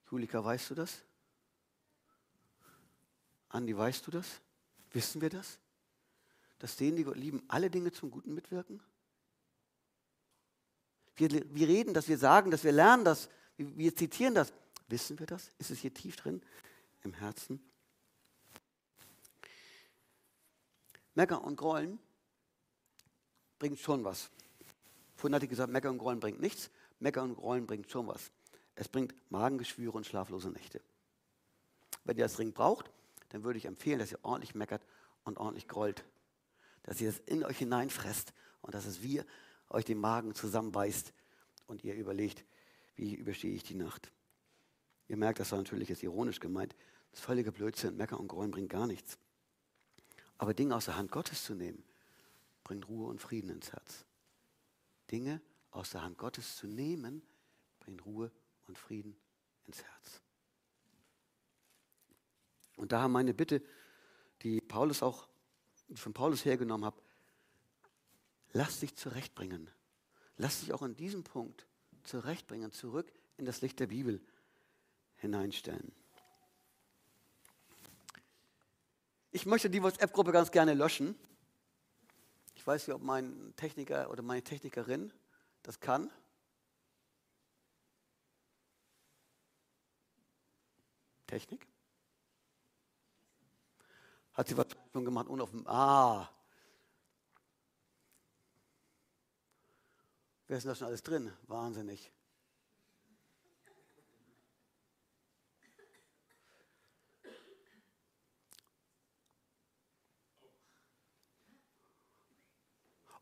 Julika, 0.10 0.42
weißt 0.42 0.70
du 0.70 0.76
das? 0.76 1.02
Andi, 3.50 3.76
weißt 3.76 4.08
du 4.08 4.12
das? 4.12 4.40
Wissen 4.92 5.20
wir 5.20 5.30
das? 5.30 5.60
Dass 6.60 6.78
denen, 6.78 6.96
die 6.96 7.04
Gott 7.04 7.18
lieben, 7.18 7.44
alle 7.50 7.70
Dinge 7.70 7.92
zum 7.92 8.10
Guten 8.10 8.34
mitwirken? 8.34 8.82
Wir, 11.18 11.30
wir 11.54 11.68
reden 11.68 11.94
das, 11.94 12.08
wir 12.08 12.18
sagen 12.18 12.52
das, 12.52 12.64
wir 12.64 12.72
lernen 12.72 13.04
das, 13.04 13.28
wir, 13.58 13.78
wir 13.78 13.94
zitieren 13.94 14.34
das. 14.34 14.54
Wissen 14.88 15.20
wir 15.20 15.26
das? 15.26 15.52
Ist 15.58 15.72
es 15.72 15.80
hier 15.80 15.94
tief 15.94 16.16
drin 16.16 16.42
im 17.04 17.14
Herzen? 17.14 17.62
Meckern 21.16 21.40
und 21.40 21.56
Grollen 21.56 22.00
bringt 23.60 23.80
schon 23.80 24.04
was. 24.04 24.30
Vorhin 25.16 25.36
hatte 25.36 25.46
ich 25.46 25.50
gesagt, 25.50 25.72
Meckern 25.72 25.92
und 25.92 26.00
Grollen 26.00 26.20
bringt 26.20 26.40
nichts. 26.40 26.70
Meckern 27.00 27.30
und 27.30 27.36
Grollen 27.36 27.68
bringt 27.68 27.90
schon 27.90 28.08
was. 28.08 28.32
Es 28.76 28.88
bringt 28.88 29.14
Magengeschwüre 29.32 29.96
und 29.96 30.06
schlaflose 30.06 30.50
Nächte. 30.50 30.82
Wenn 32.04 32.18
ihr 32.18 32.26
das 32.26 32.34
dringend 32.34 32.56
braucht, 32.56 32.92
dann 33.30 33.44
würde 33.44 33.58
ich 33.58 33.66
empfehlen, 33.66 34.00
dass 34.00 34.12
ihr 34.12 34.20
ordentlich 34.24 34.56
meckert 34.56 34.86
und 35.24 35.38
ordentlich 35.38 35.68
grollt. 35.68 36.04
Dass 36.84 37.00
ihr 37.00 37.12
das 37.12 37.20
in 37.20 37.44
euch 37.44 37.58
hineinfresst 37.60 38.34
und 38.62 38.74
dass 38.74 38.86
es 38.86 39.02
wie 39.02 39.22
euch 39.70 39.86
den 39.86 40.00
Magen 40.00 40.36
zusammenbeißt 40.36 41.14
und 41.68 41.84
ihr 41.84 41.96
überlegt, 41.96 42.44
wie 42.96 43.16
überstehe 43.16 43.54
ich 43.54 43.64
die 43.64 43.76
Nacht. 43.76 44.12
Ihr 45.08 45.18
merkt, 45.18 45.40
das 45.40 45.52
war 45.52 45.60
natürlich 45.60 45.90
jetzt 45.90 46.04
ironisch 46.04 46.40
gemeint. 46.40 46.76
Das 47.12 47.20
ist 47.20 47.26
völlige 47.26 47.52
Blödsinn. 47.52 47.98
Meckern 47.98 48.20
und 48.20 48.28
Grollen 48.28 48.52
bringt 48.52 48.70
gar 48.70 48.88
nichts. 48.88 49.18
Aber 50.38 50.54
Dinge 50.54 50.76
aus 50.76 50.86
der 50.86 50.98
Hand 50.98 51.12
Gottes 51.12 51.44
zu 51.44 51.54
nehmen, 51.54 51.84
bringt 52.64 52.88
Ruhe 52.88 53.08
und 53.10 53.22
Frieden 53.22 53.50
ins 53.50 53.72
Herz. 53.72 54.06
Dinge 55.12 55.42
aus 55.72 55.92
der 55.92 56.02
Hand 56.04 56.18
Gottes 56.18 56.56
zu 56.56 56.68
nehmen, 56.68 57.22
bringt 57.80 58.06
Ruhe 58.06 58.32
und 58.68 58.78
Frieden 58.78 59.16
ins 59.66 59.84
Herz. 59.84 60.22
Und 62.78 62.92
daher 62.92 63.08
meine 63.08 63.34
Bitte, 63.34 63.62
die 64.42 64.60
Paulus 64.60 65.04
auch 65.04 65.28
von 65.96 66.14
Paulus 66.14 66.46
hergenommen 66.46 66.86
habe, 66.86 67.02
lass 68.54 68.80
dich 68.80 68.96
zurechtbringen. 68.96 69.70
Lass 70.38 70.62
dich 70.62 70.74
auch 70.74 70.82
an 70.82 70.96
diesem 70.96 71.24
Punkt 71.24 71.68
zurechtbringen, 72.04 72.72
zurück 72.72 73.12
in 73.38 73.46
das 73.46 73.62
Licht 73.62 73.80
der 73.80 73.88
Bibel 73.88 74.22
hineinstellen. 75.24 75.92
Ich 79.32 79.46
möchte 79.46 79.70
die 79.70 79.82
WhatsApp-Gruppe 79.82 80.32
ganz 80.32 80.52
gerne 80.52 80.74
löschen. 80.76 81.18
Ich 82.54 82.68
weiß 82.68 82.88
nicht, 82.88 82.96
ob 82.96 83.02
mein 83.02 83.54
Techniker 83.56 84.12
oder 84.12 84.22
meine 84.22 84.44
Technikerin 84.44 85.12
das 85.64 85.80
kann. 85.80 86.12
Technik? 91.26 91.68
Hat 94.34 94.48
sie 94.48 94.58
was 94.58 94.68
schon 94.92 95.06
gemacht 95.06 95.28
ohne 95.30 95.44
auf 95.44 95.52
dem. 95.52 95.66
Ah. 95.68 96.30
Wer 100.48 100.58
ist 100.58 100.64
denn 100.64 100.72
da 100.72 100.76
schon 100.76 100.88
alles 100.88 101.02
drin? 101.02 101.32
Wahnsinnig. 101.48 102.12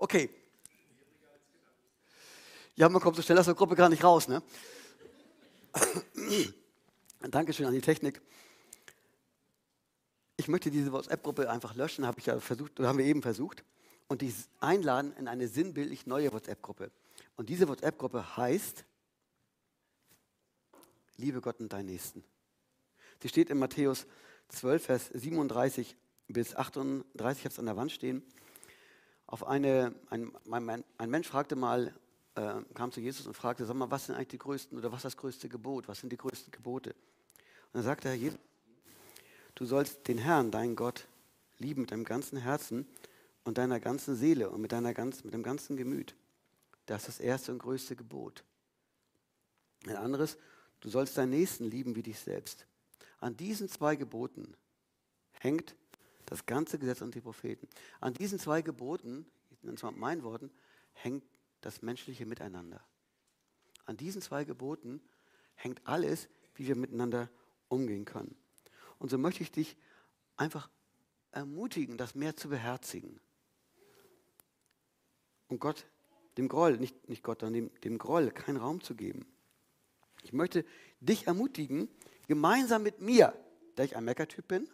Okay. 0.02 0.32
Ja, 2.76 2.90
man 2.90 3.00
kommt 3.00 3.18
so 3.18 3.22
schnell 3.22 3.38
aus 3.38 3.46
der 3.46 3.54
Gruppe 3.54 3.76
gar 3.76 3.88
nicht 3.88 4.04
raus, 4.04 4.28
ne? 4.28 4.42
Dankeschön 7.20 7.68
an 7.68 7.74
die 7.74 7.82
Technik. 7.82 8.20
Ich 10.38 10.48
möchte 10.48 10.72
diese 10.72 10.92
WhatsApp-Gruppe 10.92 11.52
einfach 11.52 11.76
löschen, 11.76 12.08
habe 12.08 12.18
ich 12.18 12.26
ja 12.26 12.40
versucht, 12.40 12.80
haben 12.80 12.98
wir 12.98 13.06
eben 13.06 13.22
versucht, 13.22 13.64
und 14.08 14.24
die 14.24 14.34
einladen 14.60 15.16
in 15.18 15.28
eine 15.28 15.48
sinnbildlich 15.48 16.08
neue 16.08 16.34
WhatsApp-Gruppe. 16.34 16.90
Und 17.36 17.50
diese 17.50 17.68
WhatsApp-Gruppe 17.68 18.38
heißt 18.38 18.86
Liebe 21.18 21.42
Gott 21.42 21.60
und 21.60 21.72
deinen 21.72 21.86
Nächsten. 21.86 22.24
Sie 23.22 23.30
steht 23.30 23.52
in 23.52 23.60
Matthäus 23.60 24.08
12, 24.50 24.84
Vers 24.84 25.10
37 25.14 25.96
bis 26.28 26.56
38, 26.56 27.06
ich 27.14 27.46
habe 27.46 27.54
es 27.54 27.60
an 27.60 27.68
der 27.68 27.78
Wand 27.78 27.92
stehen 27.92 28.24
auf 29.32 29.48
eine, 29.48 29.96
ein, 30.10 30.30
ein, 30.52 30.84
ein 30.98 31.10
Mensch 31.10 31.30
fragte 31.30 31.56
mal, 31.56 31.94
äh, 32.36 32.54
kam 32.74 32.92
zu 32.92 33.00
Jesus 33.00 33.26
und 33.28 33.34
fragte, 33.34 33.66
sag 33.66 33.76
mal, 33.78 33.90
was 33.90 34.08
sind 34.08 34.16
eigentlich 34.16 34.28
die 34.28 34.38
größten 34.38 34.78
oder 34.78 34.92
was 34.92 35.00
ist 35.00 35.06
das 35.06 35.18
größte 35.18 35.48
Gebot? 35.48 35.88
Was 35.88 36.02
sind 36.02 36.12
die 36.12 36.18
größten 36.18 36.52
Gebote? 36.52 36.90
Und 36.90 37.76
dann 37.76 37.84
sagte 37.84 38.10
Herr 38.10 38.16
Jesus, 38.16 38.38
du 39.56 39.64
sollst 39.64 40.06
den 40.10 40.18
Herrn, 40.18 40.52
deinen 40.52 40.76
Gott, 40.76 41.08
lieben 41.60 41.82
mit 41.82 41.92
deinem 41.92 42.04
ganzen 42.04 42.40
Herzen 42.40 42.86
und 43.46 43.58
deiner 43.58 43.80
ganzen 43.80 44.18
Seele 44.18 44.50
und 44.50 44.60
mit, 44.60 44.74
deiner 44.74 44.94
ganz, 44.94 45.24
mit 45.24 45.34
dem 45.34 45.44
ganzen 45.44 45.78
Gemüt. 45.78 46.14
Das 46.86 47.04
ist 47.04 47.08
das 47.08 47.20
erste 47.22 47.54
und 47.54 47.60
größte 47.60 47.96
Gebot. 47.96 48.44
Ein 49.88 49.96
anderes, 49.96 50.38
du 50.82 50.90
sollst 50.90 51.18
deinen 51.18 51.30
Nächsten 51.30 51.72
lieben 51.72 51.96
wie 51.96 52.04
dich 52.04 52.20
selbst. 52.20 52.66
An 53.22 53.38
diesen 53.38 53.70
zwei 53.70 53.96
Geboten 53.96 54.58
hängt 55.40 55.74
das 56.32 56.46
ganze 56.46 56.80
Gesetz 56.80 57.02
und 57.02 57.14
die 57.14 57.20
Propheten. 57.20 57.68
An 58.00 58.14
diesen 58.14 58.40
zwei 58.40 58.62
Geboten, 58.62 59.26
es 59.50 59.84
mal 59.84 59.92
meinen 59.92 60.24
Worten, 60.24 60.50
hängt 60.94 61.26
das 61.60 61.82
menschliche 61.82 62.26
Miteinander. 62.26 62.82
An 63.84 63.98
diesen 63.98 64.22
zwei 64.22 64.46
Geboten 64.46 65.02
hängt 65.56 65.86
alles, 65.86 66.30
wie 66.56 66.68
wir 66.68 66.78
miteinander 66.78 67.30
umgehen 67.68 68.06
können. 68.06 68.34
Und 68.98 69.12
so 69.12 69.18
möchte 69.18 69.44
ich 69.44 69.52
dich 69.52 69.76
einfach 70.38 70.70
ermutigen, 71.32 71.98
das 71.98 72.16
mehr 72.16 72.38
zu 72.38 72.48
beherzigen. 72.48 73.20
Und 75.50 75.60
Gott, 75.60 75.86
dem 76.38 76.48
Groll, 76.48 76.78
nicht, 76.78 77.10
nicht 77.10 77.24
Gott, 77.24 77.42
sondern 77.42 77.66
dem, 77.66 77.82
dem 77.82 77.98
Groll 77.98 78.32
keinen 78.32 78.56
Raum 78.56 78.80
zu 78.80 78.96
geben. 78.96 79.26
Ich 80.24 80.32
möchte 80.32 80.64
dich 81.02 81.28
ermutigen, 81.28 81.90
gemeinsam 82.30 82.84
mit 82.84 83.02
mir, 83.02 83.34
da 83.76 83.84
ich 83.84 83.98
ein 83.98 84.06
Meckertyp 84.06 84.48
bin, 84.48 84.70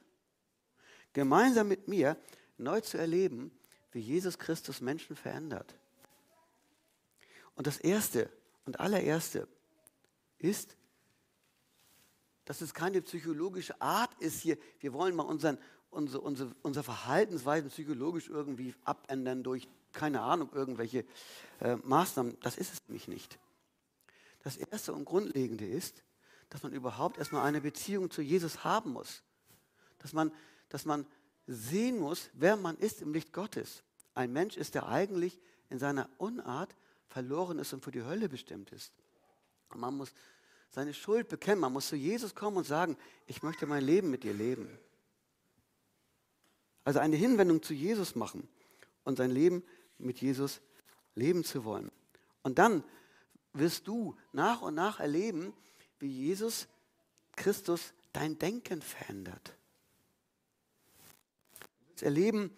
gemeinsam 1.18 1.68
mit 1.68 1.88
mir 1.88 2.16
neu 2.60 2.80
zu 2.80 3.00
erleben, 3.00 3.50
wie 3.92 4.00
Jesus 4.00 4.38
Christus 4.38 4.82
Menschen 4.82 5.16
verändert. 5.16 5.74
Und 7.56 7.66
das 7.66 7.80
Erste 7.80 8.30
und 8.66 8.80
allererste 8.80 9.48
ist, 10.38 10.78
dass 12.46 12.62
es 12.62 12.76
keine 12.76 13.02
psychologische 13.02 13.82
Art 13.82 14.14
ist 14.20 14.42
hier, 14.42 14.60
wir 14.80 14.94
wollen 14.94 15.16
mal 15.16 15.24
unseren, 15.24 15.58
unsere, 15.90 16.22
unsere, 16.22 16.56
unsere 16.62 16.84
Verhaltensweisen 16.84 17.72
psychologisch 17.72 18.30
irgendwie 18.30 18.76
abändern 18.84 19.42
durch, 19.42 19.68
keine 19.94 20.22
Ahnung, 20.22 20.52
irgendwelche 20.54 21.04
äh, 21.62 21.78
Maßnahmen. 21.78 22.38
Das 22.42 22.60
ist 22.60 22.74
es 22.74 22.80
nämlich 22.88 23.08
nicht. 23.08 23.40
Das 24.44 24.56
Erste 24.56 24.94
und 24.94 25.06
Grundlegende 25.06 25.66
ist, 25.66 26.04
dass 26.50 26.62
man 26.62 26.74
überhaupt 26.74 27.18
erstmal 27.18 27.44
eine 27.44 27.60
Beziehung 27.60 28.12
zu 28.12 28.22
Jesus 28.22 28.64
haben 28.64 28.92
muss. 28.92 29.24
Dass 29.98 30.14
man, 30.14 30.32
dass 30.70 30.86
man 30.86 31.06
sehen 31.46 32.00
muss, 32.00 32.30
wer 32.34 32.56
man 32.56 32.78
ist 32.78 33.02
im 33.02 33.14
Licht 33.14 33.34
Gottes. 33.34 33.84
Ein 34.14 34.34
Mensch 34.34 34.58
ist, 34.58 34.76
der 34.76 34.88
eigentlich 34.88 35.40
in 35.70 35.80
seiner 35.80 36.10
Unart 36.18 36.76
verloren 37.08 37.60
ist 37.60 37.74
und 37.74 37.84
für 37.84 37.92
die 37.92 38.04
Hölle 38.04 38.30
bestimmt 38.30 38.72
ist. 38.72 38.92
Und 39.70 39.80
man 39.80 39.96
muss 39.96 40.14
seine 40.70 40.94
Schuld 40.94 41.28
bekennen. 41.28 41.62
Man 41.62 41.74
muss 41.74 41.88
zu 41.88 41.96
Jesus 41.96 42.36
kommen 42.36 42.58
und 42.58 42.66
sagen, 42.66 42.98
ich 43.26 43.44
möchte 43.44 43.66
mein 43.66 43.84
Leben 43.84 44.10
mit 44.10 44.24
dir 44.24 44.34
leben. 44.34 44.70
Also 46.84 47.00
eine 47.00 47.16
Hinwendung 47.16 47.62
zu 47.62 47.74
Jesus 47.74 48.16
machen 48.16 48.48
und 49.04 49.18
sein 49.18 49.32
Leben 49.32 49.64
mit 49.98 50.22
Jesus 50.22 50.62
leben 51.16 51.44
zu 51.44 51.66
wollen. 51.66 51.92
Und 52.44 52.60
dann 52.60 52.84
wirst 53.54 53.88
du 53.88 54.16
nach 54.32 54.62
und 54.62 54.76
nach 54.76 55.00
erleben, 55.00 55.54
wie 56.00 56.08
Jesus 56.08 56.68
Christus 57.36 57.94
dein 58.14 58.40
Denken 58.40 58.82
verändert. 58.82 59.57
Wirst 61.98 62.04
erleben, 62.04 62.56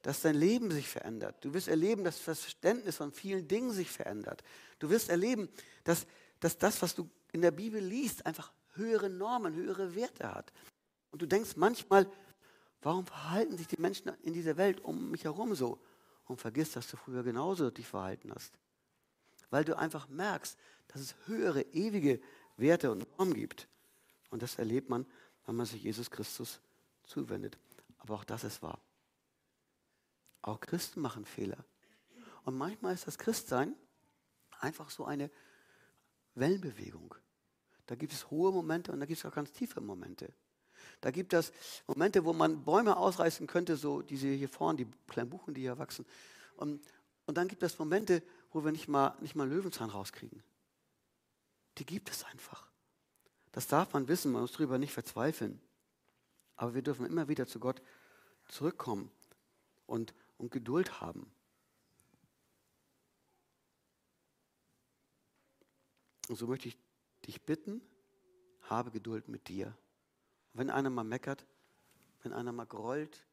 dass 0.00 0.22
dein 0.22 0.36
Leben 0.36 0.70
sich 0.70 0.88
verändert. 0.88 1.36
Du 1.44 1.52
wirst 1.52 1.68
erleben, 1.68 2.02
dass 2.02 2.16
das 2.24 2.40
Verständnis 2.40 2.96
von 2.96 3.12
vielen 3.12 3.46
Dingen 3.46 3.72
sich 3.72 3.90
verändert. 3.90 4.42
Du 4.78 4.88
wirst 4.88 5.10
erleben, 5.10 5.50
dass, 5.84 6.06
dass 6.40 6.56
das, 6.56 6.80
was 6.80 6.94
du 6.94 7.10
in 7.32 7.42
der 7.42 7.50
Bibel 7.50 7.78
liest, 7.78 8.24
einfach 8.24 8.54
höhere 8.72 9.10
Normen, 9.10 9.54
höhere 9.54 9.94
Werte 9.94 10.34
hat. 10.34 10.50
Und 11.10 11.20
du 11.20 11.26
denkst 11.26 11.56
manchmal, 11.56 12.10
warum 12.80 13.04
verhalten 13.04 13.58
sich 13.58 13.66
die 13.66 13.78
Menschen 13.78 14.12
in 14.22 14.32
dieser 14.32 14.56
Welt 14.56 14.80
um 14.80 15.10
mich 15.10 15.24
herum 15.24 15.54
so? 15.54 15.78
Und 16.24 16.40
vergisst, 16.40 16.74
dass 16.74 16.88
du 16.88 16.96
früher 16.96 17.22
genauso 17.22 17.70
dich 17.70 17.86
verhalten 17.86 18.32
hast. 18.34 18.54
Weil 19.50 19.66
du 19.66 19.76
einfach 19.76 20.08
merkst, 20.08 20.56
dass 20.88 21.02
es 21.02 21.14
höhere, 21.26 21.60
ewige 21.74 22.18
Werte 22.56 22.90
und 22.90 23.06
Normen 23.18 23.34
gibt. 23.34 23.68
Und 24.30 24.42
das 24.42 24.54
erlebt 24.54 24.88
man, 24.88 25.04
wenn 25.44 25.54
man 25.54 25.66
sich 25.66 25.82
Jesus 25.82 26.10
Christus 26.10 26.60
zuwendet. 27.02 27.58
Aber 28.04 28.14
auch 28.14 28.24
das 28.24 28.44
ist 28.44 28.62
wahr. 28.62 28.78
Auch 30.42 30.60
Christen 30.60 31.00
machen 31.00 31.24
Fehler. 31.24 31.64
Und 32.44 32.56
manchmal 32.56 32.92
ist 32.92 33.06
das 33.06 33.16
Christsein 33.18 33.74
einfach 34.60 34.90
so 34.90 35.06
eine 35.06 35.30
Wellenbewegung. 36.34 37.14
Da 37.86 37.94
gibt 37.94 38.12
es 38.12 38.30
hohe 38.30 38.52
Momente 38.52 38.92
und 38.92 39.00
da 39.00 39.06
gibt 39.06 39.18
es 39.18 39.24
auch 39.24 39.34
ganz 39.34 39.52
tiefe 39.52 39.80
Momente. 39.80 40.32
Da 41.00 41.10
gibt 41.10 41.32
es 41.32 41.52
Momente, 41.86 42.24
wo 42.24 42.34
man 42.34 42.62
Bäume 42.62 42.96
ausreißen 42.96 43.46
könnte, 43.46 43.76
so 43.76 44.02
diese 44.02 44.28
hier 44.28 44.50
vorne, 44.50 44.84
die 44.84 44.90
kleinen 45.08 45.30
Buchen, 45.30 45.54
die 45.54 45.62
hier 45.62 45.78
wachsen. 45.78 46.04
Und, 46.56 46.84
und 47.26 47.38
dann 47.38 47.48
gibt 47.48 47.62
es 47.62 47.78
Momente, 47.78 48.22
wo 48.52 48.64
wir 48.64 48.72
nicht 48.72 48.88
mal, 48.88 49.16
nicht 49.20 49.34
mal 49.34 49.48
Löwenzahn 49.48 49.88
rauskriegen. 49.88 50.42
Die 51.78 51.86
gibt 51.86 52.10
es 52.10 52.24
einfach. 52.24 52.70
Das 53.52 53.66
darf 53.66 53.94
man 53.94 54.08
wissen, 54.08 54.32
man 54.32 54.42
muss 54.42 54.52
darüber 54.52 54.78
nicht 54.78 54.92
verzweifeln. 54.92 55.60
Aber 56.56 56.74
wir 56.74 56.82
dürfen 56.82 57.06
immer 57.06 57.28
wieder 57.28 57.46
zu 57.46 57.58
Gott 57.58 57.80
zurückkommen 58.48 59.10
und, 59.86 60.14
und 60.38 60.50
Geduld 60.50 61.00
haben. 61.00 61.30
Und 66.28 66.36
so 66.36 66.46
möchte 66.46 66.68
ich 66.68 66.78
dich 67.26 67.42
bitten, 67.42 67.82
habe 68.62 68.90
Geduld 68.90 69.28
mit 69.28 69.48
dir. 69.48 69.76
Wenn 70.52 70.70
einer 70.70 70.90
mal 70.90 71.04
meckert, 71.04 71.44
wenn 72.22 72.32
einer 72.32 72.52
mal 72.52 72.66
grollt, 72.66 73.26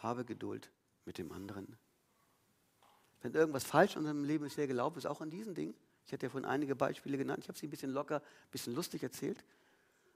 habe 0.00 0.24
Geduld 0.24 0.70
mit 1.04 1.18
dem 1.18 1.32
anderen. 1.32 1.78
Wenn 3.20 3.34
irgendwas 3.34 3.64
falsch 3.64 3.94
in 3.94 4.00
unserem 4.00 4.24
Leben 4.24 4.44
bisher 4.44 4.66
gelaufen 4.66 4.98
ist, 4.98 5.06
auch 5.06 5.20
an 5.20 5.30
diesen 5.30 5.54
Dingen, 5.54 5.74
ich 6.06 6.12
hatte 6.12 6.26
ja 6.26 6.30
vorhin 6.30 6.48
einige 6.48 6.76
Beispiele 6.76 7.18
genannt, 7.18 7.40
ich 7.42 7.48
habe 7.48 7.58
sie 7.58 7.66
ein 7.66 7.70
bisschen 7.70 7.90
locker, 7.90 8.16
ein 8.16 8.50
bisschen 8.50 8.74
lustig 8.74 9.02
erzählt, 9.02 9.44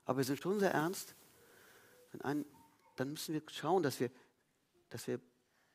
aber 0.05 0.19
wir 0.19 0.25
sind 0.25 0.41
schon 0.41 0.61
sehr 0.61 0.73
ernst. 0.73 1.15
Ein, 2.21 2.45
dann 2.97 3.11
müssen 3.11 3.35
wir 3.35 3.43
schauen, 3.49 3.83
dass 3.83 3.99
wir, 4.01 4.11
dass 4.93 5.07
wir 5.07 5.21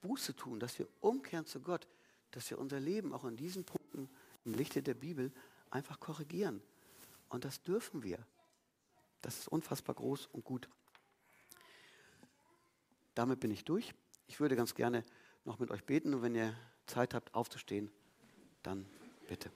Buße 0.01 0.35
tun, 0.35 0.59
dass 0.59 0.77
wir 0.77 0.87
umkehren 1.01 1.45
zu 1.45 1.59
Gott, 1.59 1.87
dass 2.31 2.49
wir 2.49 2.59
unser 2.59 2.79
Leben 2.79 3.13
auch 3.13 3.23
an 3.23 3.35
diesen 3.35 3.65
Punkten 3.65 4.09
im 4.45 4.53
Lichte 4.53 4.83
der 4.83 4.93
Bibel 4.93 5.31
einfach 5.71 5.99
korrigieren. 5.99 6.61
Und 7.29 7.43
das 7.43 7.63
dürfen 7.63 8.03
wir. 8.03 8.19
Das 9.21 9.39
ist 9.39 9.47
unfassbar 9.47 9.95
groß 9.95 10.27
und 10.27 10.45
gut. 10.45 10.69
Damit 13.15 13.39
bin 13.39 13.49
ich 13.49 13.65
durch. 13.65 13.93
Ich 14.27 14.39
würde 14.39 14.55
ganz 14.55 14.75
gerne 14.75 15.03
noch 15.45 15.57
mit 15.57 15.71
euch 15.71 15.83
beten 15.83 16.13
und 16.13 16.21
wenn 16.21 16.35
ihr 16.35 16.53
Zeit 16.85 17.13
habt 17.13 17.33
aufzustehen, 17.33 17.89
dann 18.61 18.85
bitte. 19.27 19.51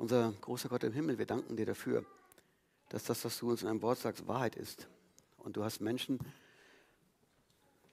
Unser 0.00 0.32
großer 0.40 0.70
Gott 0.70 0.82
im 0.84 0.94
Himmel, 0.94 1.18
wir 1.18 1.26
danken 1.26 1.56
dir 1.56 1.66
dafür, 1.66 2.06
dass 2.88 3.04
das, 3.04 3.22
was 3.22 3.38
du 3.38 3.50
uns 3.50 3.60
in 3.60 3.68
einem 3.68 3.82
Wort 3.82 3.98
sagst, 3.98 4.26
Wahrheit 4.26 4.56
ist. 4.56 4.88
Und 5.36 5.58
du 5.58 5.62
hast 5.62 5.82
Menschen 5.82 6.18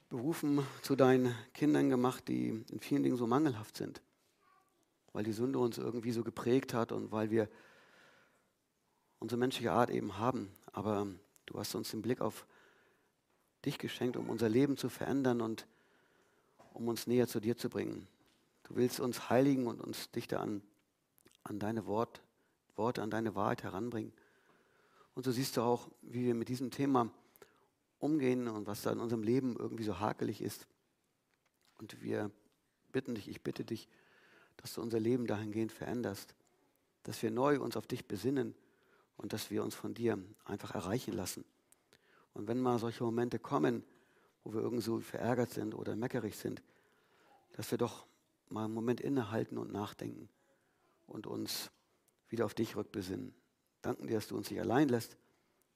berufen, 0.08 0.66
zu 0.82 0.96
deinen 0.96 1.36
Kindern 1.54 1.90
gemacht, 1.90 2.30
die 2.30 2.64
in 2.72 2.80
vielen 2.80 3.04
Dingen 3.04 3.18
so 3.18 3.28
mangelhaft 3.28 3.76
sind, 3.76 4.02
weil 5.12 5.26
die 5.26 5.34
Sünde 5.34 5.60
uns 5.60 5.80
irgendwie 5.80 6.14
so 6.14 6.24
geprägt 6.24 6.74
hat 6.74 6.94
und 6.94 7.12
weil 7.12 7.30
wir 7.30 7.50
unsere 9.20 9.38
menschliche 9.38 9.74
Art 9.74 9.90
eben 9.90 10.18
haben. 10.18 10.50
Aber 10.72 11.08
du 11.46 11.60
hast 11.60 11.76
uns 11.76 11.92
den 11.92 12.02
Blick 12.02 12.22
auf 12.22 12.48
dich 13.66 13.80
geschenkt, 13.80 14.16
um 14.16 14.30
unser 14.30 14.48
Leben 14.48 14.78
zu 14.78 14.88
verändern 14.88 15.42
und 15.42 15.68
um 16.72 16.88
uns 16.88 17.06
näher 17.06 17.28
zu 17.28 17.42
dir 17.42 17.58
zu 17.58 17.68
bringen. 17.68 18.08
Du 18.64 18.78
willst 18.78 19.02
uns 19.02 19.30
heiligen 19.30 19.68
und 19.68 19.82
uns 19.82 20.10
dichter 20.12 20.40
an 20.40 20.62
an 21.48 21.60
deine 21.60 21.86
Wort, 21.86 22.22
Worte, 22.76 23.02
an 23.02 23.10
deine 23.10 23.36
Wahrheit 23.36 23.64
heranbringen. 23.64 24.14
Und 25.16 25.26
so 25.26 25.32
siehst 25.32 25.58
du 25.58 25.62
auch, 25.62 25.90
wie 26.02 26.26
wir 26.26 26.36
mit 26.36 26.50
diesem 26.50 26.72
Thema 26.72 27.10
umgehen 28.00 28.48
und 28.48 28.68
was 28.68 28.84
da 28.84 28.92
in 28.92 29.00
unserem 29.00 29.24
Leben 29.24 29.56
irgendwie 29.58 29.84
so 29.84 30.00
hakelig 30.00 30.42
ist. 30.42 30.68
Und 31.80 32.02
wir 32.02 32.32
bitten 32.92 33.16
dich, 33.16 33.28
ich 33.28 33.42
bitte 33.42 33.64
dich, 33.64 33.88
dass 34.58 34.74
du 34.74 34.82
unser 34.82 35.00
Leben 35.00 35.26
dahingehend 35.26 35.72
veränderst, 35.72 36.36
dass 37.04 37.22
wir 37.24 37.32
neu 37.32 37.60
uns 37.60 37.78
auf 37.78 37.88
dich 37.88 38.08
besinnen 38.08 38.54
und 39.16 39.34
dass 39.34 39.50
wir 39.50 39.64
uns 39.64 39.74
von 39.74 39.94
dir 39.94 40.20
einfach 40.46 40.76
erreichen 40.76 41.14
lassen. 41.14 41.46
Und 42.34 42.48
wenn 42.48 42.60
mal 42.60 42.78
solche 42.78 43.04
Momente 43.04 43.40
kommen, 43.40 43.84
wo 44.44 44.54
wir 44.54 44.62
irgendwie 44.62 44.84
so 44.84 45.00
verärgert 45.00 45.52
sind 45.52 45.74
oder 45.74 45.96
meckerig 45.96 46.36
sind, 46.36 46.62
dass 47.54 47.72
wir 47.72 47.78
doch 47.78 48.06
mal 48.50 48.66
einen 48.66 48.74
Moment 48.74 49.02
innehalten 49.02 49.58
und 49.58 49.72
nachdenken 49.72 50.30
und 51.08 51.28
uns 51.28 51.72
wieder 52.30 52.46
auf 52.46 52.54
dich 52.54 52.76
rückbesinnen. 52.76 53.34
Danken 53.82 54.08
dir, 54.08 54.16
dass 54.16 54.28
du 54.28 54.38
uns 54.38 54.50
nicht 54.52 54.60
allein 54.60 54.90
lässt, 54.90 55.18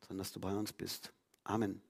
sondern 0.01 0.19
dass 0.19 0.31
du 0.31 0.39
bei 0.39 0.55
uns 0.55 0.73
bist. 0.73 1.13
Amen. 1.43 1.81